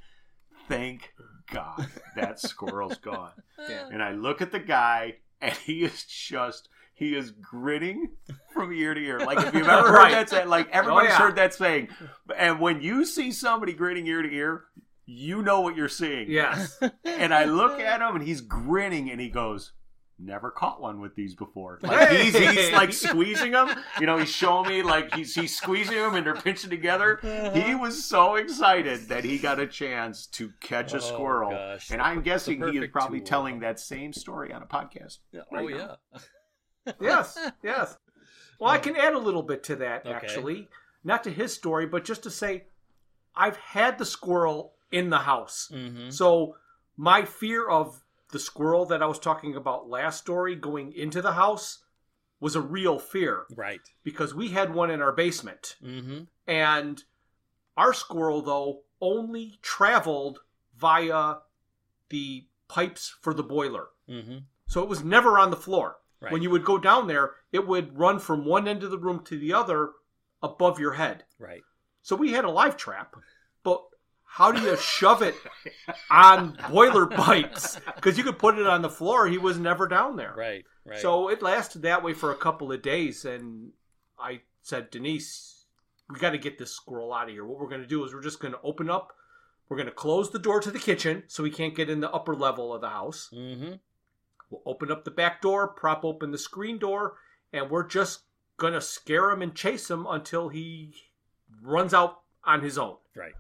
[0.68, 1.14] thank
[1.51, 3.34] God that squirrel's gone.
[3.70, 3.89] Yeah.
[3.91, 6.68] And I look at the guy, and he is just.
[6.94, 8.10] He is grinning
[8.54, 9.20] from ear to ear.
[9.20, 11.18] Like if you've ever heard that saying, like everybody's yeah.
[11.18, 11.88] heard that saying.
[12.38, 14.66] And when you see somebody grinning ear to ear,
[15.06, 16.30] you know what you're seeing.
[16.30, 16.80] Yes.
[17.06, 19.74] And I look at him and he's grinning and he goes,
[20.24, 21.80] Never caught one with these before.
[21.82, 23.70] Like he's, he's like squeezing them.
[24.00, 27.20] You know, he's showing me like he's he's squeezing them and they're pinching together.
[27.56, 31.78] He was so excited that he got a chance to catch a Oh, squirrel.
[31.89, 33.28] And I'm guessing he is probably tool.
[33.28, 35.18] telling that same story on a podcast.
[35.32, 35.98] Yeah, right oh now.
[36.14, 36.20] yeah.
[36.99, 37.38] Yes.
[37.63, 37.97] Yes.
[38.59, 40.13] Well, I can add a little bit to that, Okay.
[40.13, 40.69] actually.
[41.03, 42.65] Not to his story, but just to say,
[43.36, 45.71] I've had the squirrel in the house.
[45.73, 46.09] Mm-hmm.
[46.11, 46.55] So
[46.95, 51.34] my fear of the squirrel that I was talking about last story going into the
[51.34, 51.79] house
[52.39, 53.82] was a real fear Right.
[54.03, 55.75] because we had one in our basement.
[55.84, 56.21] Mm-hmm.
[56.47, 57.03] And
[57.77, 60.39] our squirrel, though, only traveled
[60.77, 61.36] via
[62.09, 63.88] the pipes for the boiler.
[64.09, 64.38] Mm-hmm.
[64.67, 65.97] So it was never on the floor.
[66.22, 66.32] Right.
[66.32, 69.24] When you would go down there, it would run from one end of the room
[69.26, 69.89] to the other
[70.43, 71.24] above your head.
[71.39, 71.61] right.
[72.03, 73.15] So we had a live trap,
[73.63, 73.82] but
[74.24, 75.36] how do you shove it
[76.09, 77.80] on boiler pipes?
[77.95, 79.28] Because you could put it on the floor.
[79.28, 80.34] He was never down there.
[80.36, 80.65] Right.
[80.86, 80.99] Right.
[80.99, 83.72] So it lasted that way for a couple of days, and
[84.19, 85.65] I said, Denise,
[86.09, 87.45] we got to get this squirrel out of here.
[87.45, 89.13] What we're going to do is we're just going to open up.
[89.69, 92.11] We're going to close the door to the kitchen so he can't get in the
[92.11, 93.30] upper level of the house.
[93.34, 93.74] mm-hmm.
[94.52, 97.16] We'll open up the back door, prop open the screen door,
[97.54, 98.22] and we're just
[98.58, 100.93] going to scare him and chase him until he
[101.64, 102.97] runs out on his own.
[103.16, 103.34] Right.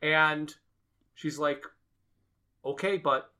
[0.00, 0.52] And
[1.14, 1.64] she's like,
[2.64, 3.30] okay, but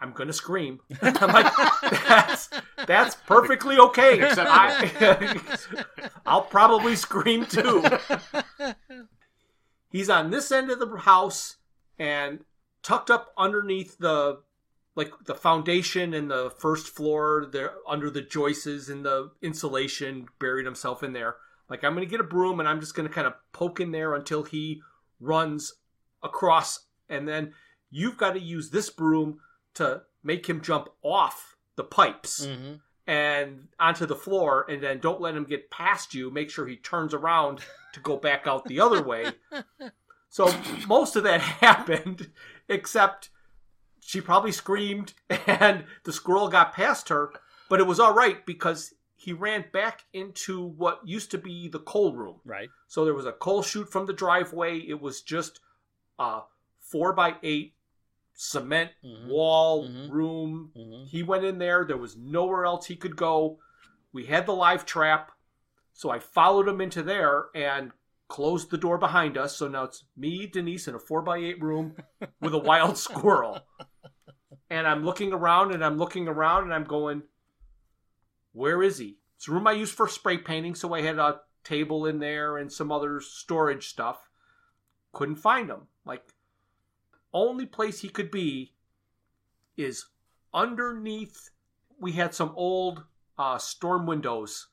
[0.00, 0.80] I'm going to scream.
[1.02, 2.50] I'm like, that's,
[2.86, 4.20] that's perfectly okay.
[4.20, 4.50] Acceptable.
[4.50, 7.84] I, I'll probably scream too.
[9.90, 11.56] He's on this end of the house
[11.98, 12.40] and
[12.82, 14.40] tucked up underneath the
[14.98, 20.66] like the foundation and the first floor there under the joists and the insulation buried
[20.66, 21.36] himself in there.
[21.70, 24.14] Like i'm gonna get a broom and i'm just gonna kind of poke in there
[24.14, 24.82] until he
[25.20, 25.72] runs
[26.22, 26.86] across.
[27.08, 27.54] And then
[27.90, 29.38] you've got to use this broom
[29.74, 32.74] to make him jump off the pipes mm-hmm.
[33.06, 36.30] and onto the floor and then don't let him get past you.
[36.30, 37.60] Make sure he turns around
[37.94, 39.32] to go back out the other way.
[40.28, 40.54] So
[40.86, 42.30] most of that happened
[42.68, 43.30] except
[44.08, 45.12] she probably screamed
[45.46, 47.30] and the squirrel got past her
[47.68, 51.80] but it was all right because he ran back into what used to be the
[51.80, 52.70] coal room Right.
[52.86, 55.60] so there was a coal chute from the driveway it was just
[56.18, 56.40] a
[56.80, 57.74] four by eight
[58.32, 59.26] cement Mhm.
[59.26, 60.10] wall Mhm.
[60.10, 61.04] room Mm-hmm.
[61.04, 61.84] he went in there.
[61.84, 63.58] There was nowhere else he could go.
[64.12, 65.32] We had the live trap.
[65.92, 67.90] So I followed him into there and
[68.28, 69.56] closed the door behind us.
[69.56, 71.96] So now it's me, Denise, in a four by eight room
[72.40, 73.66] with a wild squirrel.
[74.70, 77.22] And I'm looking around and I'm looking around and I'm going,
[78.52, 79.18] where is he?
[79.36, 80.74] It's a room I used for spray painting.
[80.74, 84.28] So I had a table in there and some other storage stuff.
[85.12, 85.86] Couldn't find him.
[86.04, 86.22] Like,
[87.32, 88.74] only place he could be
[89.76, 90.06] is
[90.52, 91.50] underneath
[92.00, 93.04] we had some old
[93.38, 94.68] uh, storm windows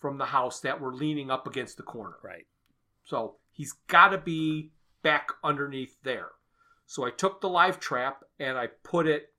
[0.00, 2.46] from the house that were leaning up against the corner Right.
[3.04, 4.72] so he's got to be
[5.02, 6.30] back underneath there
[6.86, 9.32] so i took the live trap and i put it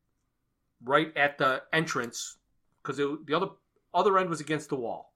[0.84, 2.38] right at the entrance
[2.82, 3.48] because the other
[3.94, 5.14] other end was against the wall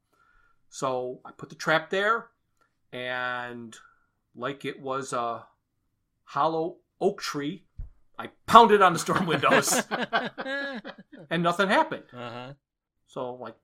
[0.69, 2.27] so i put the trap there
[2.91, 3.77] and
[4.35, 5.45] like it was a
[6.25, 7.63] hollow oak tree
[8.19, 9.81] i pounded on the storm windows
[11.29, 12.03] and nothing happened.
[12.13, 12.53] uh-huh.
[13.07, 13.55] So I'm like,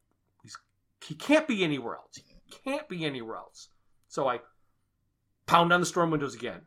[0.44, 0.58] he's,
[1.04, 2.16] he can't be anywhere else.
[2.16, 2.24] He
[2.64, 3.70] can't be anywhere else.
[4.08, 4.40] So I
[5.46, 6.62] pound on the storm windows again.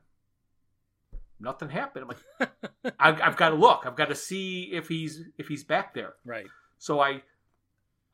[1.41, 2.05] Nothing happened.
[2.05, 3.83] I'm like, I've, I've got to look.
[3.87, 6.15] I've got to see if he's if he's back there.
[6.25, 6.47] Right.
[6.79, 7.23] So I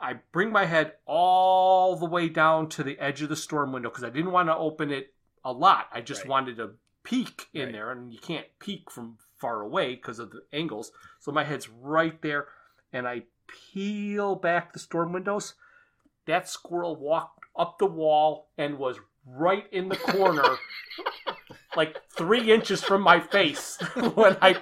[0.01, 3.91] I bring my head all the way down to the edge of the storm window
[3.91, 5.13] because I didn't want to open it
[5.45, 5.89] a lot.
[5.93, 6.31] I just Right.
[6.31, 7.73] wanted to peek in Right.
[7.73, 10.93] there, and you can't peek from far away because of the angles.
[11.19, 12.49] So my head's right there,
[12.93, 15.55] and I peel back the storm windows.
[16.27, 20.57] That squirrel walked up the wall and was right in the corner,
[21.77, 23.79] like three inches from my face
[24.15, 24.57] when I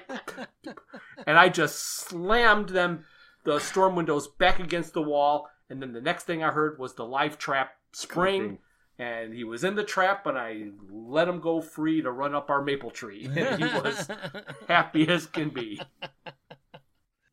[1.27, 3.05] and I just slammed them
[3.45, 6.95] the storm windows back against the wall and then the next thing I heard was
[6.95, 8.59] the live trap spring
[8.99, 12.51] and he was in the trap and I let him go free to run up
[12.51, 14.09] our maple tree and he was
[14.69, 15.81] happy as can be.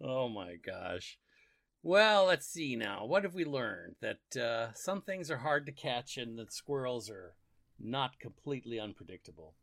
[0.01, 1.17] oh my gosh.
[1.81, 3.05] Well, let's see now.
[3.05, 3.97] What have we learned?
[4.01, 7.35] That uh, some things are hard to catch and that squirrels are
[7.79, 9.53] not completely unpredictable.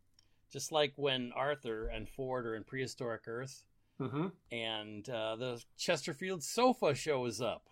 [0.52, 3.64] Just like when Arthur and Ford are in prehistoric Earth
[3.98, 7.64] hmm and uh, the Chesterfield sofa shows up.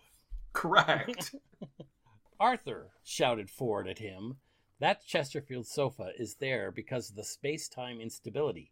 [0.53, 1.35] Correct.
[2.39, 4.37] Arthur, shouted Ford at him,
[4.79, 8.71] that Chesterfield sofa is there because of the space time instability.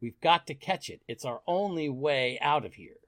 [0.00, 1.02] We've got to catch it.
[1.08, 2.98] It's our only way out of here.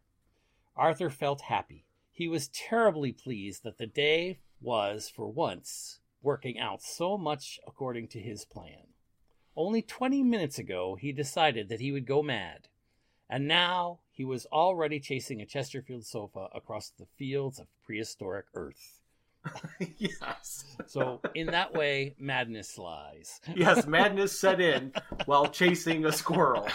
[0.76, 1.84] Arthur felt happy.
[2.10, 8.08] He was terribly pleased that the day was, for once, working out so much according
[8.08, 8.89] to his plan.
[9.60, 12.68] Only 20 minutes ago, he decided that he would go mad.
[13.28, 19.02] And now he was already chasing a Chesterfield sofa across the fields of prehistoric Earth.
[19.98, 20.64] yes.
[20.86, 23.38] So, in that way, madness lies.
[23.54, 24.94] Yes, madness set in
[25.26, 26.66] while chasing a squirrel.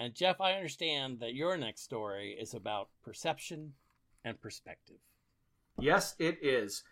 [0.00, 3.74] And, Jeff, I understand that your next story is about perception
[4.24, 4.98] and perspective.
[5.78, 6.82] Yes, it is.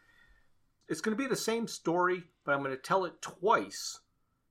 [0.89, 4.01] It's going to be the same story, but I'm going to tell it twice.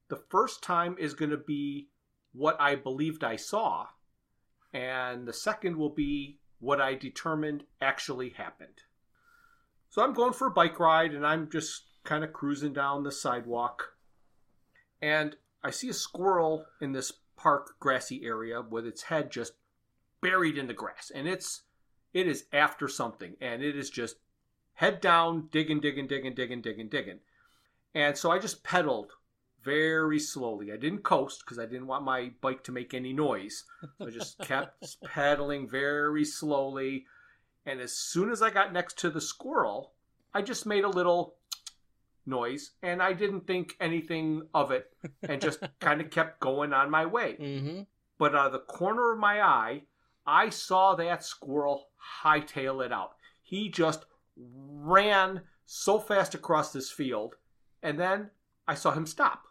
[0.10, 1.90] The first time is going to be
[2.34, 3.88] what I believed I saw,
[4.74, 8.84] and the second will be what I determined actually happened.
[9.90, 13.12] So I'm going for a bike ride and I'm just kind of cruising down the
[13.12, 13.94] sidewalk.
[15.02, 19.54] And I see a squirrel in this park grassy area with its head just
[20.22, 21.12] buried in the grass.
[21.14, 21.62] And it's
[22.14, 24.18] it is after something and it is just
[24.76, 27.20] head down, digging, digging, digging, digging, digging, digging.
[27.94, 29.14] And so I just pedaled
[29.64, 30.72] very slowly.
[30.72, 33.64] I didn't coast because I didn't want my bike to make any noise.
[33.98, 37.06] So I just kept pedaling very slowly.
[37.66, 39.94] And as soon as I got next to the squirrel,
[40.34, 41.36] I just made a little
[42.26, 44.92] noise and I didn't think anything of it
[45.24, 47.38] and just kind of kept going on my way.
[47.40, 47.82] Mm-hmm.
[48.18, 49.84] But out of the corner of my eye,
[50.28, 51.88] I saw that squirrel
[52.24, 53.14] hightail it out.
[53.42, 54.06] He just
[54.38, 57.36] ran so fast across this field,
[57.82, 58.32] and then
[58.68, 59.48] I saw him stop.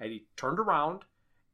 [0.00, 1.02] And he turned around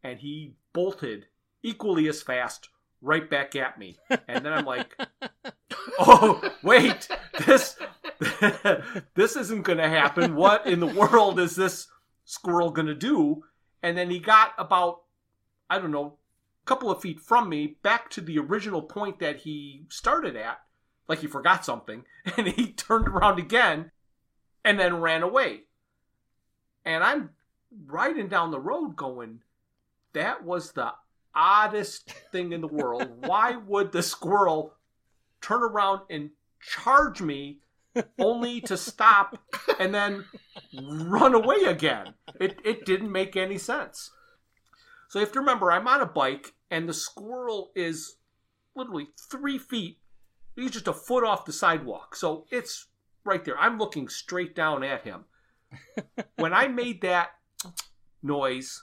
[0.03, 1.26] and he bolted
[1.62, 2.68] equally as fast
[3.03, 3.99] right back at me.
[4.28, 4.97] And then I'm like,
[5.99, 7.09] oh, wait,
[7.47, 7.76] this
[9.14, 10.37] this isn't going to happen.
[10.37, 11.89] What in the world is this
[12.24, 13.43] squirrel going to do?
[13.83, 15.03] And then he got about,
[15.68, 16.18] I don't know,
[16.62, 20.61] a couple of feet from me back to the original point that he started at,
[21.11, 22.05] like he forgot something,
[22.37, 23.91] and he turned around again
[24.65, 25.63] and then ran away.
[26.85, 27.31] And I'm
[27.87, 29.41] riding down the road going,
[30.13, 30.93] that was the
[31.35, 33.09] oddest thing in the world.
[33.27, 34.75] Why would the squirrel
[35.41, 36.31] turn around and
[36.61, 37.59] charge me
[38.21, 39.37] only to stop
[39.81, 40.25] and then
[40.81, 42.15] run away again?
[42.39, 44.13] It, it didn't make any sense.
[45.09, 48.15] So you have to remember, I'm on a bike and the squirrel is
[48.77, 49.99] literally three feet,
[50.61, 52.15] he's just a foot off the sidewalk.
[52.17, 52.87] So it's
[53.25, 53.59] right there.
[53.59, 55.25] I'm looking straight down at him.
[56.37, 57.31] when I made that
[58.23, 58.83] noise,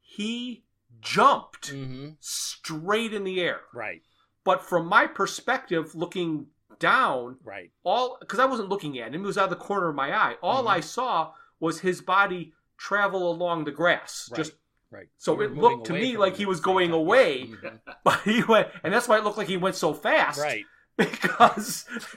[0.00, 0.64] he
[1.00, 2.10] jumped Mm-hmm.
[2.20, 3.60] straight in the air.
[3.74, 4.02] Right.
[4.44, 6.46] But from my perspective, looking
[6.78, 7.70] down, Right.
[7.84, 10.14] all because I wasn't looking at him, it was out of the corner of my
[10.16, 10.36] eye.
[10.42, 10.70] All Mhm.
[10.70, 14.28] I saw was his body travel along the grass.
[14.30, 14.36] Right.
[14.38, 14.52] Just
[14.92, 15.08] Right.
[15.18, 17.46] So it looked to me like he was going away.
[17.46, 17.80] Mhm.
[18.04, 20.40] but he went, and that's why it looked like he went so fast.
[20.40, 20.64] Right.
[20.96, 21.86] because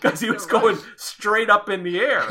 [0.00, 2.24] because he was going straight up in the air,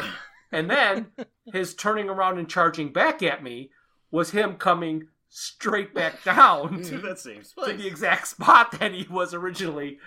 [0.51, 1.07] and then
[1.51, 3.71] his turning around and charging back at me
[4.11, 9.05] was him coming straight back down to that same to the exact spot that he
[9.09, 9.99] was originally,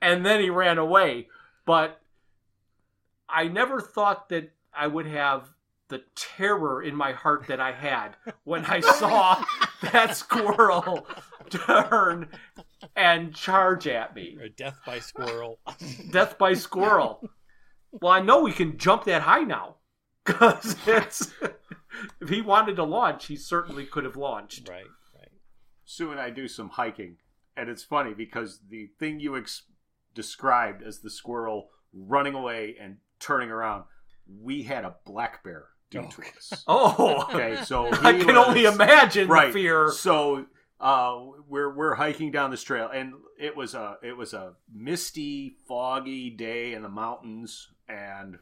[0.00, 1.28] and then he ran away.
[1.64, 2.00] But
[3.28, 5.52] I never thought that I would have
[5.88, 9.44] the terror in my heart that I had when I saw
[9.82, 11.06] that squirrel
[11.50, 12.28] turn
[12.96, 14.36] and charge at me.
[14.40, 15.58] Or death by squirrel.
[16.10, 17.28] Death by squirrel.
[17.92, 19.76] Well, I know we can jump that high now.
[20.26, 21.32] Because it's.
[22.20, 24.68] if he wanted to launch, he certainly could have launched.
[24.68, 24.84] right.
[25.18, 25.28] Right.
[25.84, 27.16] Sue and I do some hiking,
[27.56, 29.62] and it's funny because the thing you ex-
[30.14, 33.84] described as the squirrel running away and turning around,
[34.40, 36.64] we had a black bear do Oh, to us.
[36.68, 39.48] Oh, Okay, so I he can only imagine right.
[39.48, 39.90] the fear.
[39.90, 40.46] So
[40.80, 41.18] uh,
[41.48, 46.30] we're we're hiking down this trail, and it was a it was a misty, foggy
[46.30, 48.38] day in the mountains, and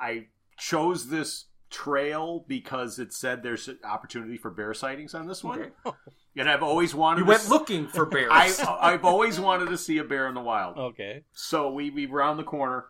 [0.00, 0.26] I
[0.58, 5.72] chose this trail because it said there's an opportunity for bear sightings on this one,
[5.86, 5.96] Okay.
[6.36, 7.20] and I've always wanted.
[7.20, 8.30] You went s- looking for bears.
[8.30, 8.52] I,
[8.92, 10.76] I've always wanted to see a bear in the wild.
[10.76, 11.24] Okay.
[11.32, 12.84] So we we round the corner,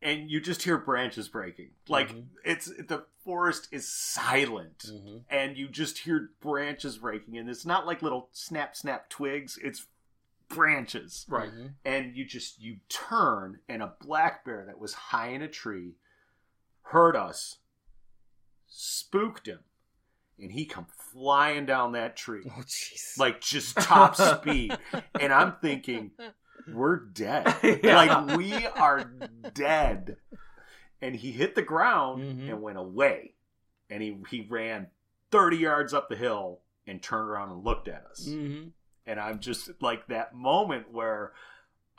[0.00, 1.70] and you just hear branches breaking.
[1.88, 2.26] Like Mhm.
[2.44, 5.16] it's the forest is silent Mm-hmm.
[5.28, 9.86] and you just hear branches breaking and it's not like little snap snap twigs it's
[10.48, 11.50] branches right.
[11.50, 11.66] Mm-hmm.
[11.84, 15.96] and you just you turn and a black bear that was high in a tree
[16.84, 17.58] heard us
[18.66, 19.58] spooked him
[20.38, 23.18] and he come flying down that tree Oh, jeez.
[23.18, 24.76] like just top speed
[25.20, 26.12] and i'm thinking
[26.74, 27.96] we're dead Yeah.
[27.96, 29.10] like we are
[29.54, 30.16] dead
[31.00, 32.48] and he hit the ground Mhm.
[32.50, 33.34] and went away
[33.90, 34.88] and he he ran
[35.30, 38.68] 30 yards up the hill and turned around and looked at us Mm-hmm.
[39.06, 41.32] and i'm just like that moment where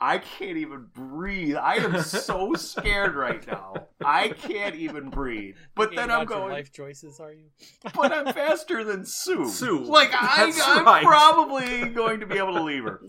[0.02, 5.94] i can't even breathe i am so scared right now i can't even breathe but
[5.94, 7.50] then i'm going life choices, are you?
[7.94, 9.80] but i'm faster than sue Sue.
[9.84, 11.04] like I, I'm right.
[11.04, 13.00] probably going to be able to leave her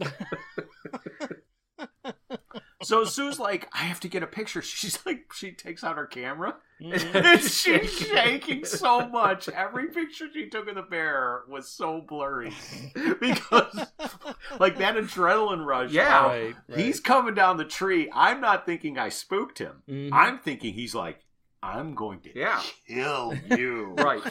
[2.84, 4.62] So Sue's like, I have to get a picture.
[4.64, 7.00] She's like, she takes out her camera and
[7.42, 9.48] she's shaking so much.
[9.50, 12.52] Every picture she took of the bear was so blurry
[13.20, 13.86] because,
[14.60, 15.92] like, that adrenaline rush.
[15.92, 16.26] Yeah.
[16.26, 16.80] right, right.
[16.80, 18.10] He's coming down the tree.
[18.14, 19.84] I'm not thinking I spooked him.
[19.88, 20.10] Mhm.
[20.12, 21.20] I'm thinking he's like,
[21.64, 22.62] I'm going to Yeah.
[22.88, 23.94] kill you.
[23.98, 24.24] Right.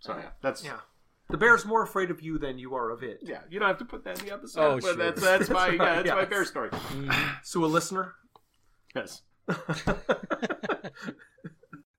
[0.00, 0.80] So yeah, that's Yeah.
[1.28, 3.18] The bear's more afraid of you than you are of it.
[3.22, 4.60] Yeah, you don't have to put that in the episode.
[4.60, 4.96] Oh, but sure.
[4.96, 6.70] that's that's my That's yeah, that's my bear story.
[6.70, 7.36] Mhm.
[7.42, 8.14] So a listener.
[8.94, 9.22] Yes.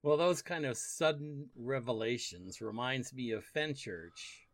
[0.08, 4.46] Well, those kind of sudden revelations reminds me of Fenchurch.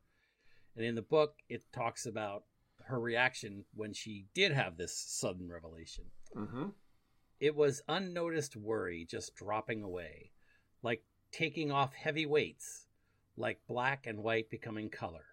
[0.76, 2.46] And in the book, it talks about
[2.86, 6.06] her reaction when she did have this sudden revelation.
[6.36, 6.70] mm-hmm.
[7.40, 10.32] It was unnoticed worry just dropping away,
[10.82, 12.83] like taking off heavy weights,
[13.38, 15.26] like black and white becoming color,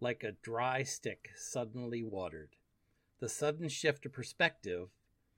[0.00, 2.50] like a dry stick suddenly watered.
[3.20, 4.88] The sudden shift of perspective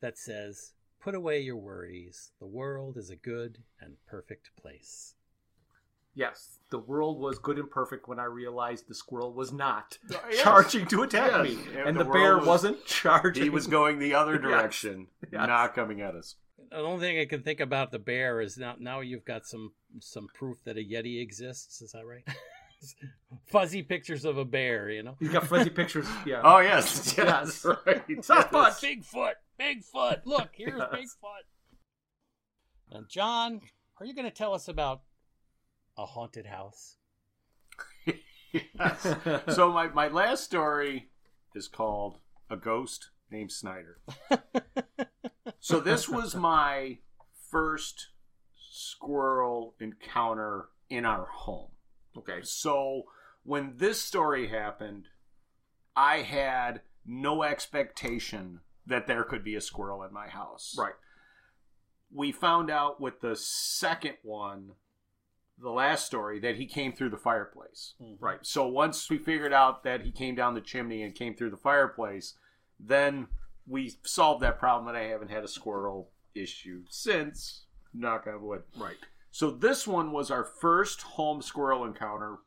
[0.00, 2.30] that says, Put away your worries.
[2.40, 5.14] The world is a good and perfect place.
[6.14, 10.42] Yes, the world was good and perfect when I realized the squirrel was not Yes.
[10.42, 11.44] charging to attack Yes.
[11.56, 13.42] me, And and the the, bear was- wasn't charging.
[13.42, 14.42] He was going the other Yes.
[14.42, 15.46] direction, Yes.
[15.48, 16.36] not coming at us.
[16.70, 19.72] The only thing I can think about the bear is now now you've got some
[20.00, 21.80] some proof that a yeti exists.
[21.82, 22.26] Is that right?
[23.46, 25.16] Fuzzy pictures of a bear, you know.
[25.18, 26.06] He's got fuzzy pictures.
[26.26, 26.42] Yeah.
[26.44, 27.64] Oh yes, yes, Yes.
[27.86, 28.06] right.
[28.08, 28.82] Sasquatch.
[28.82, 30.20] Bigfoot, Bigfoot.
[30.26, 30.88] Look, here's Yes.
[30.92, 32.96] Bigfoot.
[32.96, 33.60] And John,
[33.98, 35.00] are you going to tell us about
[35.96, 36.96] a haunted house?
[38.52, 39.16] Yes.
[39.48, 41.08] So my, my last story
[41.56, 42.18] is called
[42.50, 43.98] A Ghost Named Snyder.
[45.64, 46.98] So this was my
[47.50, 48.08] first
[48.68, 51.70] squirrel encounter in our home.
[52.18, 52.40] okay.
[52.42, 53.04] So
[53.44, 55.06] when this story happened,
[55.96, 60.74] I had no expectation that there could be a squirrel in my house.
[60.78, 60.92] Right.
[62.12, 64.72] We found out with the second one,
[65.58, 67.94] the last story, that he came through the fireplace.
[68.02, 68.22] Mm-hmm.
[68.22, 68.38] Right.
[68.42, 71.56] So once we figured out that he came down the chimney and came through the
[71.56, 72.34] fireplace,
[72.78, 73.28] then
[73.66, 77.64] we solved that problem and I haven't had a squirrel issue since.
[77.92, 78.62] Knock on wood.
[78.76, 78.96] Right.
[79.30, 82.38] So this one was our first home squirrel encounter.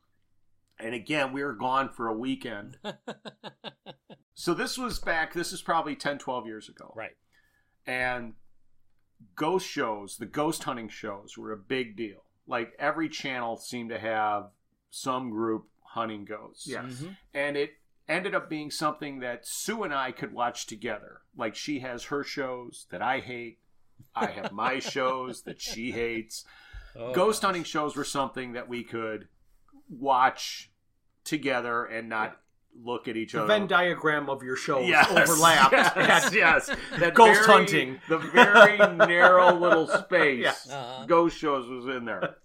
[0.78, 2.78] And again, we were gone for a weekend.
[4.34, 6.92] So this was back, this is probably 10, 12 years ago.
[6.96, 7.16] right.
[7.86, 8.34] And
[9.34, 12.22] ghost shows, the ghost hunting shows were a big deal.
[12.46, 14.50] Like every channel seemed to have
[14.90, 16.68] some group hunting ghosts.
[16.68, 16.84] Yes.
[17.02, 17.16] Mhm.
[17.34, 17.77] And it
[18.08, 21.20] ended up being something that Sue and I could watch together.
[21.36, 23.58] Like she has her shows that I hate.
[24.14, 26.44] I have my shows that she hates.
[26.96, 27.48] Oh, Ghost gosh.
[27.48, 29.28] hunting shows were something that we could
[29.90, 30.70] watch
[31.24, 32.36] together and not
[32.80, 33.48] look at each The other.
[33.48, 35.72] Venn diagram of your shows Yes, overlap.
[35.72, 36.70] Yes, yes.
[36.98, 38.00] That Ghost very- hunting.
[38.08, 40.42] The very narrow little space.
[40.42, 40.68] Yes.
[40.70, 41.04] Uh-huh.
[41.06, 42.36] Ghost shows was in there.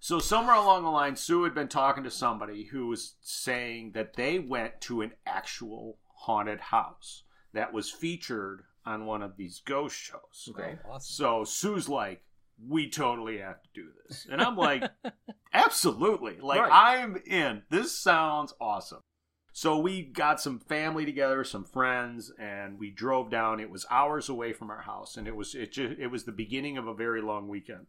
[0.00, 4.14] So somewhere along the line, Sue had been talking to somebody who was saying that
[4.14, 9.96] they went to an actual haunted house that was featured on one of these ghost
[9.96, 10.48] shows.
[10.50, 10.78] Okay.
[10.86, 11.14] Oh, awesome.
[11.14, 12.22] So Sue's like,
[12.66, 14.26] we totally have to do this.
[14.30, 14.84] And I'm like,
[15.52, 16.38] absolutely.
[16.40, 16.98] Like, Right.
[17.00, 17.62] I'm in.
[17.70, 19.00] This sounds awesome.
[19.52, 23.58] So we got some family together, some friends, and we drove down.
[23.58, 26.32] It was hours away from our house, and it was it just, it was the
[26.32, 27.86] beginning of a very long weekend.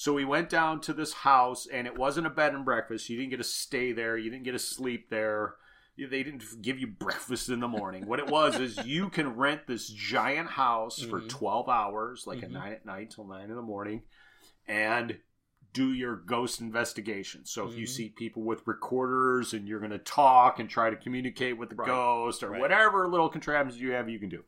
[0.00, 3.10] So we went down to this house, and it wasn't a bed and breakfast.
[3.10, 4.16] You didn't get to stay there.
[4.16, 5.56] You didn't get to sleep there.
[5.98, 8.06] They didn't give you breakfast in the morning.
[8.06, 11.28] What it was is you can rent this giant house for Mhm.
[11.28, 12.44] 12 hours, like Mhm.
[12.44, 14.04] at 9 at night till 9 in the morning,
[14.66, 15.20] and
[15.74, 17.44] do your ghost investigation.
[17.44, 17.90] So if you Mhm.
[17.90, 21.76] see people with recorders and you're going to talk and try to communicate with the
[21.76, 21.86] Right.
[21.86, 22.60] ghost or Right.
[22.62, 24.44] whatever little contraptions you have, you can do.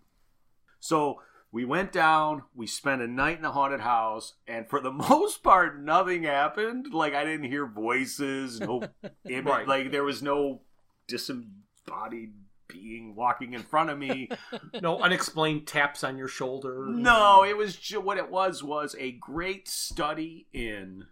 [0.81, 1.21] So
[1.53, 5.43] we went down, we spent a night in the haunted house, and for the most
[5.43, 6.93] part, nothing happened.
[6.93, 8.83] Like I didn't hear voices, no
[9.29, 9.69] image, Right.
[9.69, 10.63] like there was no
[11.07, 12.33] disembodied
[12.69, 14.29] being walking in front of me.
[14.81, 16.87] No unexplained taps on your shoulder.
[16.89, 21.05] no, it was ju- what it was was a great study in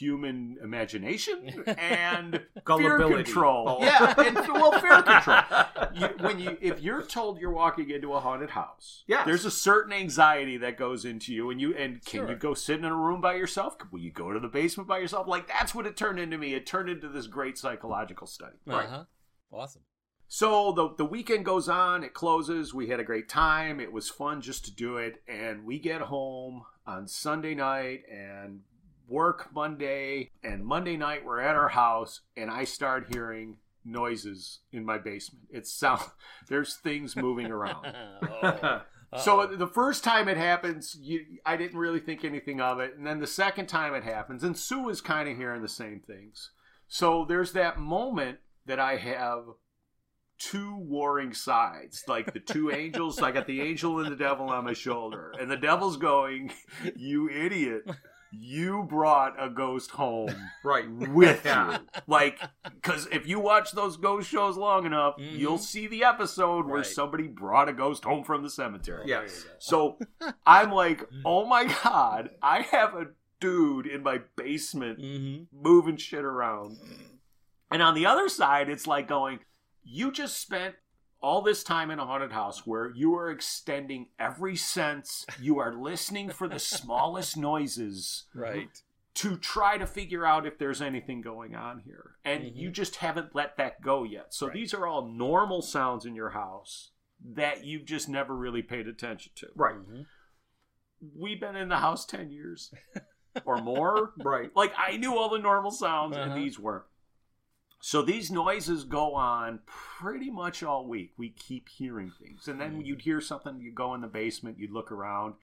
[0.00, 3.24] human imagination and fear Gullibility.
[3.24, 3.78] control.
[3.80, 3.84] Oh.
[3.84, 5.42] Yeah, and well, fear control.
[5.94, 9.24] you, when you if you're told you're walking into a haunted house, Yes.
[9.26, 12.30] there's a certain anxiety that goes into you, and you and can Sure.
[12.30, 13.76] you go sit in a room by yourself?
[13.90, 15.26] Will you go to the basement by yourself?
[15.26, 16.54] Like that's what it turned into me.
[16.54, 18.56] It turned into this great psychological study.
[18.68, 19.04] Uh-huh.
[19.52, 19.82] Awesome.
[20.28, 22.74] So the the weekend goes on, it closes.
[22.74, 23.78] We had a great time.
[23.80, 28.60] It was fun just to do it, and we get home on Sunday night and
[29.08, 30.30] work Monday.
[30.42, 35.44] And Monday night we're at our house, and I start hearing noises in my basement.
[35.50, 36.02] It's sound.
[36.48, 37.86] There's things moving around.
[38.42, 38.82] oh.
[39.22, 43.06] So the first time it happens, you, I didn't really think anything of it, and
[43.06, 46.50] then the second time it happens, and Sue is kind of hearing the same things.
[46.88, 49.44] So there's that moment that I have
[50.38, 53.22] two warring sides, like the two angels.
[53.22, 56.52] I got the angel and the devil on my shoulder, and the devil's going,
[56.94, 57.84] "You idiot."
[58.38, 60.34] You brought a ghost home
[60.64, 60.88] Right.
[60.90, 61.72] with Yeah.
[61.72, 61.78] you.
[62.06, 65.38] Like, because if you watch those ghost shows long enough, Mhm.
[65.38, 69.04] you'll see the episode where somebody brought a ghost home from the cemetery.
[69.06, 69.46] Yes.
[69.58, 69.98] So
[70.46, 73.06] I'm like, oh my god, I have a
[73.40, 75.44] dude in my basement Mm-hmm.
[75.62, 76.78] moving shit around.
[77.70, 79.40] And on the other side, it's like going,
[79.82, 80.74] you just spent
[81.20, 85.72] all this time in a haunted house where you are extending every sense, you are
[85.74, 88.68] listening for the smallest noises Right.
[89.14, 92.16] to try to figure out if there's anything going on here.
[92.24, 92.56] And Mhm.
[92.56, 94.34] you just haven't let that go yet.
[94.34, 94.54] So Right.
[94.54, 96.90] these are all normal sounds in your house
[97.24, 99.48] that you've just never really paid attention to.
[99.54, 99.74] Right.
[99.76, 100.06] Mhm.
[101.14, 102.72] We've been in the house 10 years
[103.46, 104.12] or more.
[104.18, 104.54] Right.
[104.54, 106.30] Like I knew all the normal sounds Uh-huh.
[106.30, 106.84] and these weren't.
[107.86, 111.12] So these noises go on pretty much all week.
[111.16, 112.48] We keep hearing things.
[112.48, 112.84] And then Mhm.
[112.84, 115.36] you'd hear something, you go in the basement, you'd look around.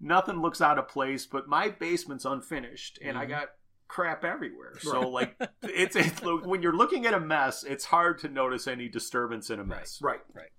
[0.00, 3.28] Nothing looks out of place, but my basement's unfinished and I Mhm.
[3.28, 3.48] got
[3.86, 4.76] crap everywhere.
[4.80, 8.88] So like it's, it's when you're looking at a mess, it's hard to notice any
[8.88, 10.02] disturbance in a mess.
[10.02, 10.50] Right, Right.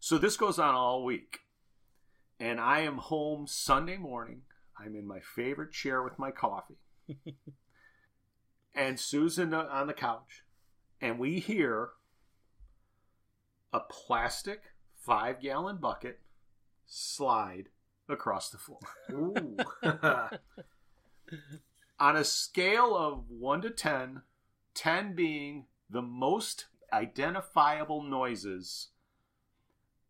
[0.00, 1.40] So this goes on all week.
[2.38, 4.42] And I am home Sunday morning.
[4.78, 6.76] I'm in my favorite chair with my coffee.
[8.76, 10.44] and Susan on the couch.
[11.00, 11.90] And we hear
[13.72, 14.62] a plastic
[14.94, 16.20] five gallon bucket
[16.86, 17.70] slide
[18.08, 18.78] across the floor.
[19.10, 19.56] Ooh.
[21.98, 24.22] On a scale of 1 to 10,
[24.74, 28.88] 10 being the most identifiable noises,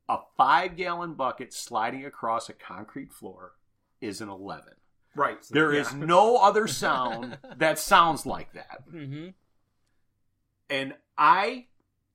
[0.09, 3.53] a five gallon bucket sliding across a concrete floor
[4.01, 4.75] is an 11.
[5.17, 5.39] Right.
[5.51, 5.81] There Yeah.
[5.81, 8.85] is no other sound that sounds like that.
[8.93, 9.29] Mm-hmm.
[10.71, 11.67] And I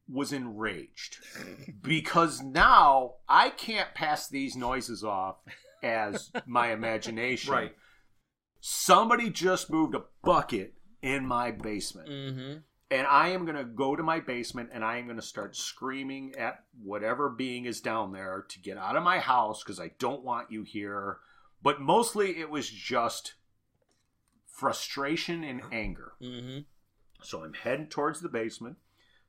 [0.10, 1.18] was enraged
[1.82, 5.38] because now I can't pass these noises off
[5.82, 7.54] as my imagination.
[7.54, 7.76] Right.
[8.60, 12.10] Somebody just moved a bucket in my basement.
[12.10, 12.58] Mm-hmm.
[12.92, 15.56] And I am going to go to my basement and I am going to start
[15.56, 19.92] screaming at whatever being is down there to get out of my house because I
[19.98, 21.18] don't want you here.
[21.64, 23.36] But mostly it was just
[24.48, 26.14] frustration and anger.
[26.22, 26.60] Mm-hmm.
[27.24, 28.78] So I'm heading towards the basement,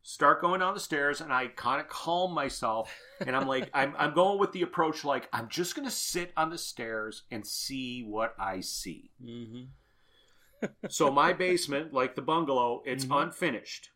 [0.03, 2.95] start going down the stairs, and I kind of calm myself.
[3.21, 6.33] And I'm like, I'm, I'm going with the approach like, I'm just going to sit
[6.37, 9.11] on the stairs and see what I see.
[9.23, 9.65] Mm-hmm.
[10.89, 13.23] So my basement, like the bungalow, it's Mhm.
[13.25, 13.91] unfinished.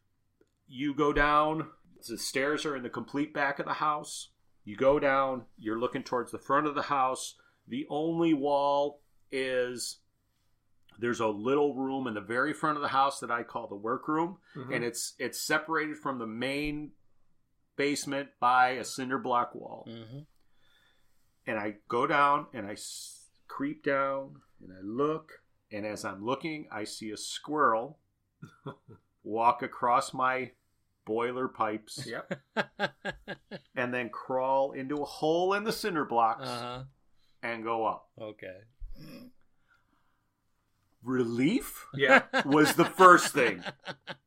[0.66, 1.70] You go down,
[2.08, 4.30] the stairs are in the complete back of the house.
[4.64, 7.36] You go down, you're looking towards the front of the house.
[7.68, 9.00] The only wall
[9.30, 9.98] is
[10.98, 13.74] there's a little room in the very front of the house that I call the
[13.76, 14.74] workroom, Mhm.
[14.74, 16.92] and it's it's separated from the main
[17.76, 20.20] basement by a cinder block wall Mm-hmm.
[21.46, 26.24] and I go down and I s- creep down and I look, and as I'm
[26.24, 27.98] looking, I see a squirrel
[29.22, 30.52] walk across my
[31.04, 32.40] boiler pipes Yep.
[33.74, 36.84] and then crawl into a hole in the cinder blocks uh-huh.
[37.52, 38.08] And go up.
[38.20, 38.56] Okay.
[41.02, 42.22] Relief Yeah.
[42.44, 43.62] was the first thing.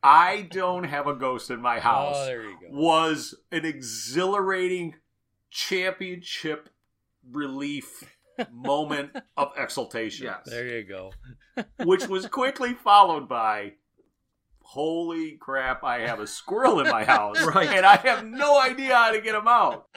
[0.02, 2.16] I don't have a ghost in my oh, house.
[2.18, 2.68] Oh, there you go.
[2.72, 4.96] was an exhilarating
[5.50, 6.70] championship
[7.30, 8.04] relief
[8.52, 10.28] moment of exultation.
[10.28, 10.42] Yes.
[10.46, 11.12] There you go.
[11.84, 13.74] which was quickly followed by
[14.62, 17.68] holy crap i have a squirrel in my house Right.
[17.70, 19.88] and i have no idea how to get him out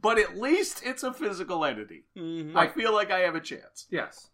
[0.00, 2.56] but at least it's a physical entity Mm-hmm.
[2.56, 4.30] i feel like i have a chance Yes.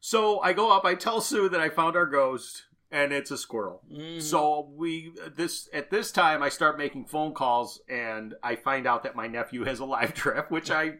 [0.00, 3.38] so i go up i tell sue that i found our ghost and it's a
[3.38, 4.20] squirrel Mhm.
[4.20, 9.02] so we this at this time I start making phone calls and I find out
[9.04, 10.96] that my nephew has a live trap, which I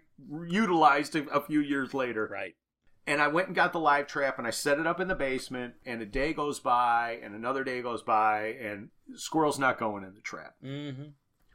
[0.48, 2.26] utilized a, a few years later.
[2.32, 2.54] right.
[3.06, 5.14] And I went and got the live trap and I set it up in the
[5.16, 5.74] basement.
[5.84, 10.14] And a day goes by and another day goes by and squirrel's not going in
[10.14, 10.54] the trap.
[10.64, 11.08] Mm-hmm.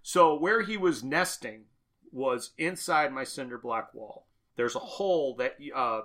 [0.04, 1.66] So where he was nesting
[2.12, 4.26] was inside my cinder block wall.
[4.56, 6.02] There's a hole that uh,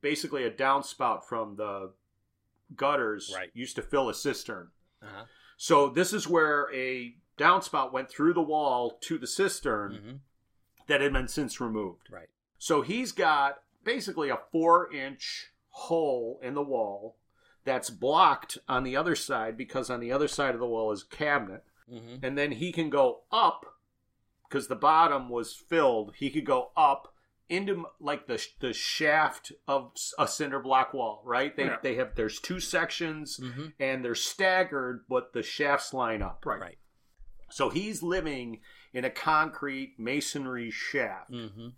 [0.00, 1.92] basically a downspout from the
[2.76, 3.50] gutters Right.
[3.54, 4.68] used to fill a cistern.
[5.02, 5.24] Uh-huh.
[5.56, 10.16] So this is where a downspout went through the wall to the cistern Mm-hmm.
[10.86, 12.08] that had been since removed.
[12.10, 12.28] Right.
[12.58, 17.16] So he's got basically a four inch hole in the wall
[17.64, 21.02] that's blocked on the other side because on the other side of the wall is
[21.10, 21.64] a cabinet.
[21.92, 22.24] Mm-hmm.
[22.24, 23.73] And then he can go up
[24.54, 26.14] because the bottom was filled.
[26.14, 27.12] He could go up
[27.48, 31.54] into like the the shaft of a cinder block wall, right?
[31.56, 31.76] They Yeah.
[31.82, 33.66] they have there's two sections Mm-hmm.
[33.80, 36.46] and they're staggered, but the shafts line up.
[36.46, 36.60] Right.
[36.60, 36.78] Right.
[37.50, 38.60] So he's living
[38.92, 41.32] in a concrete masonry shaft.
[41.32, 41.68] Mm-hmm.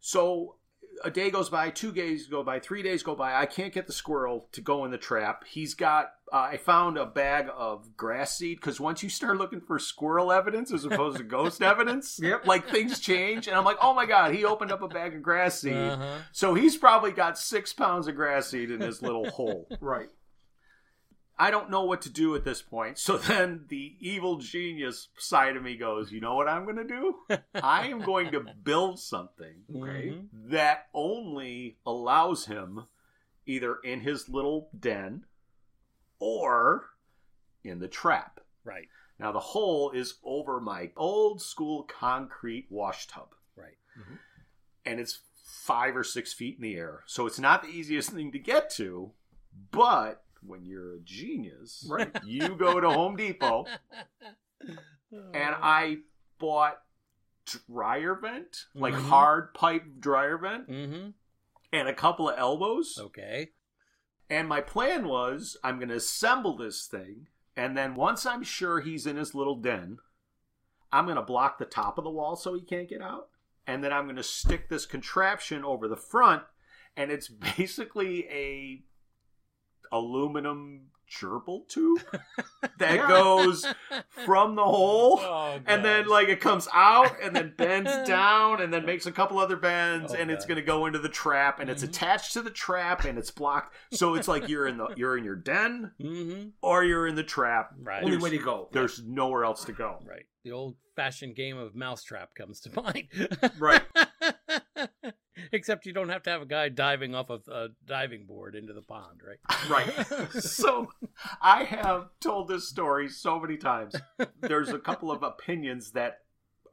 [0.00, 0.56] So
[1.04, 3.34] a day goes by, two days go by, three days go by.
[3.34, 5.44] I can't get the squirrel to go in the trap.
[5.46, 6.12] He's got.
[6.32, 10.32] Uh, I found a bag of grass seed because once you start looking for squirrel
[10.32, 12.46] evidence as opposed to ghost evidence, Yep.
[12.46, 13.48] like things change.
[13.48, 15.74] And I'm like, oh my god, he opened up a bag of grass seed.
[15.74, 16.18] Uh-huh.
[16.32, 19.68] So he's probably got six pounds of grass seed in his little hole.
[19.80, 20.08] Right.
[21.42, 22.98] I don't know what to do at this point.
[22.98, 26.84] So then the evil genius side of me goes, you know what I'm going to
[26.84, 27.16] do?
[27.54, 30.10] I am going to build something Okay.
[30.10, 30.26] Mhm.
[30.50, 32.86] that only allows him
[33.46, 35.24] either in his little den
[36.20, 36.90] or
[37.64, 38.40] in the trap.
[38.64, 38.88] Right.
[39.18, 43.76] Now the hole is over my old school concrete wash tub Right.
[44.84, 47.02] and it's five or six feet in the air.
[47.06, 49.12] So it's not the easiest thing to get to,
[49.70, 52.10] but when you're a genius, Right.
[52.24, 53.66] you go to Home Depot
[55.10, 55.98] and I
[56.38, 56.78] bought
[57.68, 59.08] dryer vent, like Mhm.
[59.08, 61.10] hard pipe dryer vent, Mm-hmm.
[61.72, 62.98] and a couple of elbows.
[62.98, 63.52] Okay.
[64.30, 68.80] And my plan was I'm going to assemble this thing, and then once I'm sure
[68.80, 69.98] he's in his little den,
[70.92, 73.28] I'm going to block the top of the wall so he can't get out.
[73.66, 76.42] And then I'm going to stick this contraption over the front,
[76.96, 78.84] and it's basically a
[79.92, 82.00] aluminum gerbil tube
[82.78, 83.06] that Yeah.
[83.08, 83.66] goes
[84.24, 88.72] from the hole Oh, and then like it comes out and then bends down and
[88.72, 91.60] then makes a couple other bends Oh, and it's going to go into the trap
[91.60, 91.88] and it's Mhm.
[91.88, 95.24] attached to the trap and it's blocked so it's like you're in the you're in
[95.24, 96.48] your den Mm-hmm.
[96.62, 97.98] or you're in the trap Right.
[98.02, 98.68] Only There's- way to go.
[98.72, 100.24] there's nowhere else to go Right.
[100.44, 103.08] The old fashioned game of mousetrap comes to mind.
[103.58, 103.82] Right.
[105.54, 108.72] Except you don't have to have a guy diving off of a diving board into
[108.72, 109.38] the pond, right?
[109.68, 110.32] Right.
[110.42, 110.88] so
[111.40, 113.94] i have told this story so many times
[114.40, 116.18] there's a couple of opinions that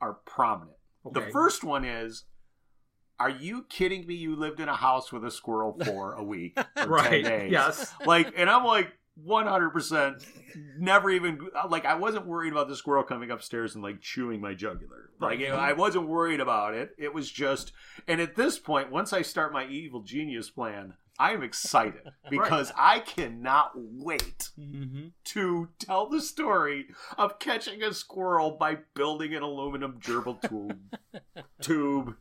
[0.01, 0.77] are prominent
[1.11, 2.23] the first one is
[3.19, 6.57] are you kidding me you lived in a house with a squirrel for a week
[6.57, 7.23] or 10 Right.
[7.23, 7.93] days Yes.
[8.05, 8.91] like and i'm like
[9.27, 10.25] 100%
[10.77, 11.39] never even
[11.69, 15.39] like i wasn't worried about the squirrel coming upstairs and like chewing my jugular like
[15.39, 15.51] Right.
[15.51, 17.71] i wasn't worried about it it was just
[18.07, 22.99] and at this point once i start my evil genius plan i'm excited because i
[22.99, 25.07] cannot wait Mm-hmm.
[25.25, 26.87] to tell the story
[27.17, 30.79] of catching a squirrel by building an aluminum gerbil tube
[31.61, 32.15] tube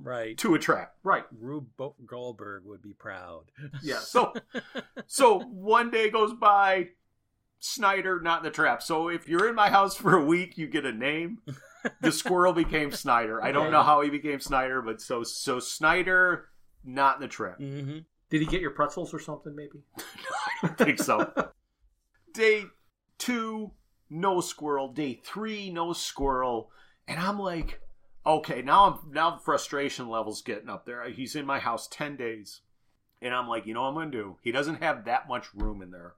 [0.00, 0.36] Right.
[0.38, 1.24] to a trap Right.
[1.38, 3.44] Rube Bo- Goldberg would be proud.
[3.82, 4.32] yeah So,
[5.06, 6.88] so one day goes by,
[7.60, 8.82] Snyder not in the trap.
[8.82, 11.40] So if you're in my house for a week, you get a name.
[12.00, 13.42] The squirrel became Snyder.
[13.42, 13.72] I don't Okay.
[13.72, 16.48] know how he became Snyder, but so so Snyder
[16.84, 17.58] not in the trap.
[17.58, 17.98] Mm-hmm.
[18.30, 19.56] Did he get your pretzels or something?
[19.56, 19.82] Maybe.
[20.62, 21.32] I don't think so.
[22.32, 22.64] Day
[23.18, 23.72] two,
[24.10, 24.92] no squirrel.
[24.92, 26.70] Day three, no squirrel.
[27.08, 27.80] And I'm like,
[28.26, 31.08] okay, now I'm now the frustration level's getting up there.
[31.10, 32.60] He's in my house ten days.
[33.20, 34.36] And I'm like, you know what I'm gonna do?
[34.42, 36.14] He doesn't have that much room in there.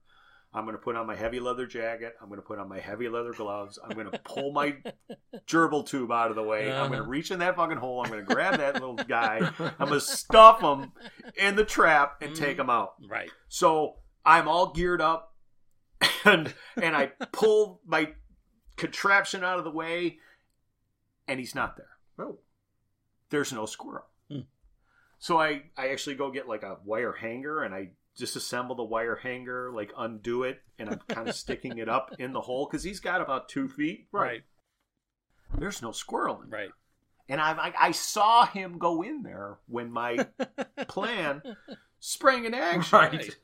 [0.53, 2.15] I'm gonna put on my heavy leather jacket.
[2.21, 3.79] I'm gonna put on my heavy leather gloves.
[3.83, 4.77] I'm gonna pull my
[5.47, 6.71] gerbil tube out of the way.
[6.71, 7.11] I'm gonna Uh-huh.
[7.11, 8.03] reach in that fucking hole.
[8.05, 9.51] I'm gonna grab that little guy.
[9.59, 10.93] I'm gonna stuff him
[11.37, 12.95] in the trap and take him out.
[13.09, 13.31] Right.
[13.49, 13.97] So
[14.27, 15.35] I'm all geared up,
[16.27, 18.13] and and I pull my
[18.77, 20.19] contraption out of the way,
[21.29, 21.90] and he's not there.
[22.21, 22.39] Oh.
[23.31, 24.07] There's no squirrel.
[24.31, 24.41] Hmm.
[25.19, 29.17] So I I actually go get like a wire hanger, and I disassemble the wire
[29.17, 32.83] hanger, like undo it, and I'm kind of sticking it up in the hole because
[32.83, 34.09] he's got about two feet.
[34.13, 34.43] Right.
[35.59, 36.61] There's no squirrel in there.
[36.61, 36.71] Right.
[37.29, 40.27] And I, I I saw him go in there when my
[40.89, 41.43] plan
[42.01, 42.99] sprang in action.
[42.99, 43.37] Right.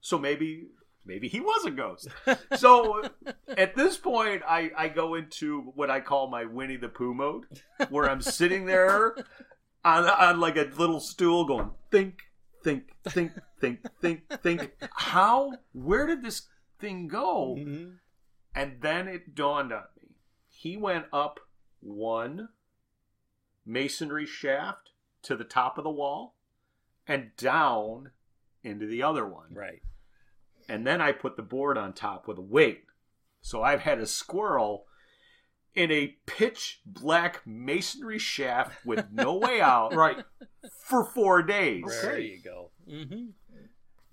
[0.00, 0.68] So maybe
[1.08, 2.08] maybe he was a ghost.
[2.56, 3.02] So
[3.48, 7.46] at this point, I I go into what I call my Winnie the Pooh mode,
[7.88, 9.16] where I'm sitting there
[9.84, 12.20] on on like a little stool, going think,
[12.62, 14.72] think, think, think, think, think.
[14.92, 15.54] How?
[15.72, 16.48] Where did this
[16.78, 17.56] thing go?
[17.58, 17.96] Mhm.
[18.54, 20.10] And then it dawned on me.
[20.48, 21.40] He went up
[21.80, 22.48] one
[23.64, 24.90] masonry shaft
[25.22, 26.34] to the top of the wall
[27.06, 28.10] and down
[28.64, 29.52] into the other one.
[29.54, 29.82] Right.
[30.68, 32.84] And then I put the board on top with a weight.
[33.40, 34.84] So I've had a squirrel
[35.74, 40.16] in a pitch black masonry shaft with no way out Right.
[40.84, 41.84] for four days.
[42.02, 42.70] There you go.
[42.90, 43.26] Mm-hmm.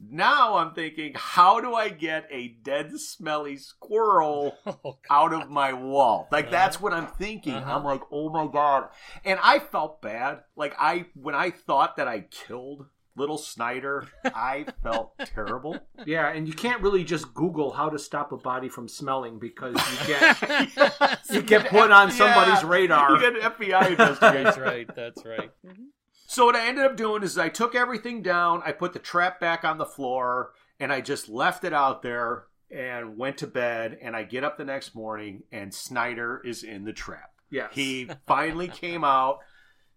[0.07, 5.73] Now I'm thinking, how do I get a dead, smelly squirrel Oh, out of my
[5.73, 6.27] wall.
[6.31, 6.51] Like Uh-huh.
[6.51, 7.53] that's what I'm thinking.
[7.53, 7.77] Uh-huh.
[7.77, 8.89] I'm like, oh my god.
[9.23, 10.41] And I felt bad.
[10.55, 15.77] Like I when I thought that I killed little Snyder, I felt terrible.
[16.05, 19.73] Yeah, and you can't really just Google how to stop a body from smelling because
[19.73, 20.37] you get
[20.77, 22.69] Yes, you get put on somebody's yeah.
[22.69, 23.11] radar.
[23.11, 24.43] You get an FBI investigation.
[24.43, 24.95] That's right.
[24.95, 25.51] That's right.
[25.65, 25.85] Mhm.
[26.27, 29.39] So what I ended up doing is I took everything down, I put the trap
[29.39, 33.97] back on the floor, and I just left it out there and went to bed.
[34.01, 37.31] And I get up the next morning, and Snyder is in the trap.
[37.49, 37.69] Yes.
[37.73, 39.39] He finally came out.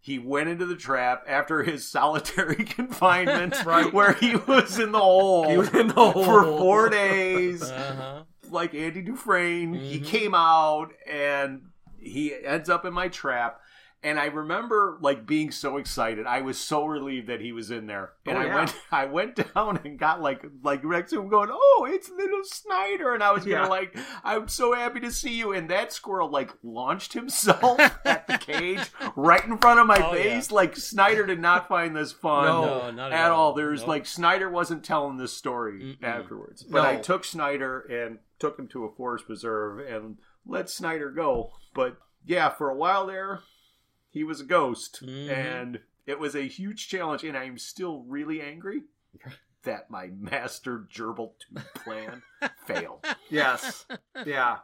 [0.00, 3.92] He went into the trap after his solitary confinement, Right.
[3.92, 6.24] where he was in the hole He was in the hole.
[6.24, 8.22] for four days Uh-huh.
[8.50, 9.74] like Andy Dufresne.
[9.74, 10.04] He Mhm.
[10.06, 11.62] came out and
[11.98, 13.60] he ends up in my trap.
[14.00, 16.24] And I remember like being so excited.
[16.24, 18.12] I was so relieved that he was in there.
[18.26, 21.48] And Oh, I went I went down and got like like next to him going,
[21.52, 23.12] Oh, it's little Snyder.
[23.14, 23.66] And I was gonna Yeah.
[23.66, 25.52] like, I'm so happy to see you.
[25.52, 30.12] And that squirrel like launched himself at the cage right in front of my Oh,
[30.12, 30.52] face.
[30.52, 32.64] Like Snyder did not find this fun No.
[32.64, 33.52] No, not at at, all.
[33.52, 33.88] There's Nope.
[33.88, 36.04] like Snyder wasn't telling this story Mm-mm.
[36.04, 41.10] afterwards, but I took Snyder and took him to a forest preserve and let Snyder
[41.10, 41.50] go.
[41.74, 43.40] But yeah, for a while there,
[44.10, 45.28] he was a ghost, Mhm.
[45.30, 47.24] and it was a huge challenge.
[47.24, 48.82] And I'm still really angry
[49.64, 52.22] that my master gerbil tooth plan
[52.66, 53.04] failed.
[53.30, 53.86] Yes.
[54.24, 54.58] Yeah.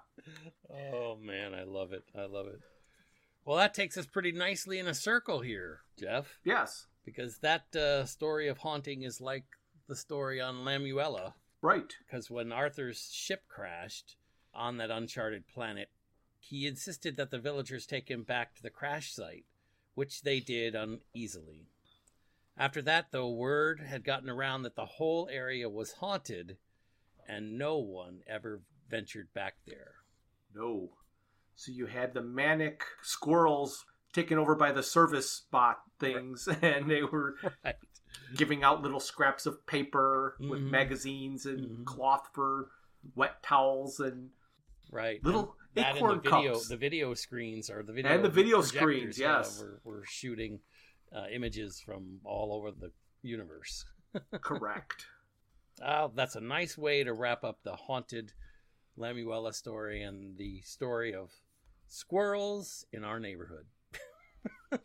[0.72, 2.04] Oh man, I love it.
[2.16, 2.60] I love it.
[3.44, 6.86] Well, that takes us pretty nicely in a circle here, Jeff, Yes.
[7.04, 9.44] because that uh, story of haunting is like
[9.86, 11.34] the story on Lamuella.
[11.60, 11.92] Right.
[12.06, 14.16] Because when Arthur's ship crashed
[14.54, 15.90] on that uncharted planet,
[16.48, 19.44] he insisted that the villagers take him back to the crash site,
[19.94, 21.68] which they did uneasily.
[22.56, 26.56] After that, though, word had gotten around that the whole area was haunted,
[27.26, 29.94] and no one ever ventured back there.
[30.54, 30.90] No.
[31.56, 37.02] So you had the manic squirrels taken over by the service bot things, and they
[37.02, 37.76] were Right.
[38.36, 40.70] giving out little scraps of paper with Mhm.
[40.70, 41.84] magazines and Mhm.
[41.86, 42.70] cloth for
[43.14, 44.30] wet towels and
[44.90, 45.22] Right.
[45.24, 46.68] Little that and acorn the video, cups.
[46.68, 49.60] the video screens or the video And the video screens, yes.
[49.60, 50.60] were, were shooting
[51.14, 52.90] uh, images from all over the
[53.22, 53.84] universe.
[54.40, 55.06] correct.
[55.84, 58.32] Oh, that's a nice way to wrap up the haunted
[58.98, 61.30] Lamuella story and the story of
[61.88, 63.66] squirrels in our neighborhood.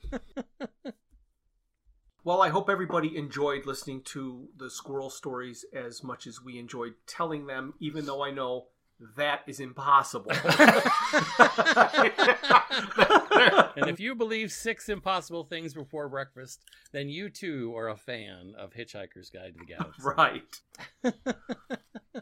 [2.26, 6.96] Well, I hope everybody enjoyed listening to the squirrel stories as much as we enjoyed
[7.08, 8.68] telling them, even though I know
[9.18, 10.32] that is impossible.
[13.76, 18.54] And if you believe six impossible things before breakfast, then you too are a fan
[18.58, 20.02] of Hitchhiker's Guide to the Galaxy.
[20.18, 21.34] right.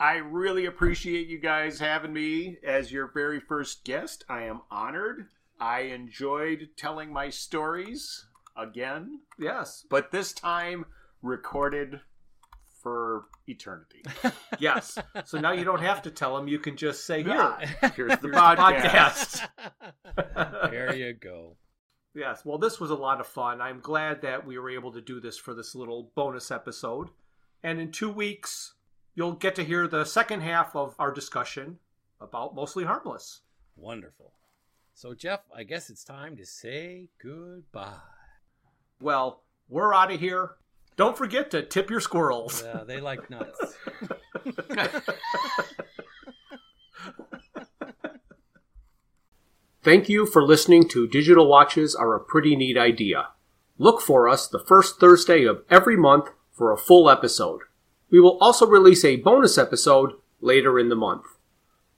[0.00, 4.24] I really appreciate you guys having me as your very first guest.
[4.28, 5.26] I am honored.
[5.58, 8.26] I enjoyed telling my stories
[8.56, 9.86] again, Yes.
[9.88, 10.84] but this time
[11.22, 12.00] recorded
[12.84, 14.02] for eternity.
[14.60, 14.96] Yes.
[15.24, 16.46] So now you don't have to tell them.
[16.46, 17.56] You can just say, here.
[17.58, 19.48] Here's the Here's the podcast.
[20.16, 20.70] podcast.
[20.70, 21.56] there you go.
[22.14, 23.60] Yes, well, this was a lot of fun.
[23.60, 27.08] I'm glad that we were able to do this for this little bonus episode.
[27.64, 28.74] And in two weeks,
[29.16, 31.78] you'll get to hear the second half of our discussion
[32.20, 33.40] about Mostly Harmless.
[33.74, 34.32] Wonderful.
[34.94, 37.98] So, Jeff, I guess it's time to say goodbye.
[39.00, 40.52] Well, we're out of here.
[40.96, 42.62] Don't forget to tip your squirrels.
[42.62, 43.76] Yeah, they like nuts.
[49.82, 53.28] Thank you for listening to Digital Watches Are a Pretty Neat Idea.
[53.76, 57.60] Look for us the first Thursday of every month for a full episode.
[58.10, 61.24] We will also release a bonus episode later in the month.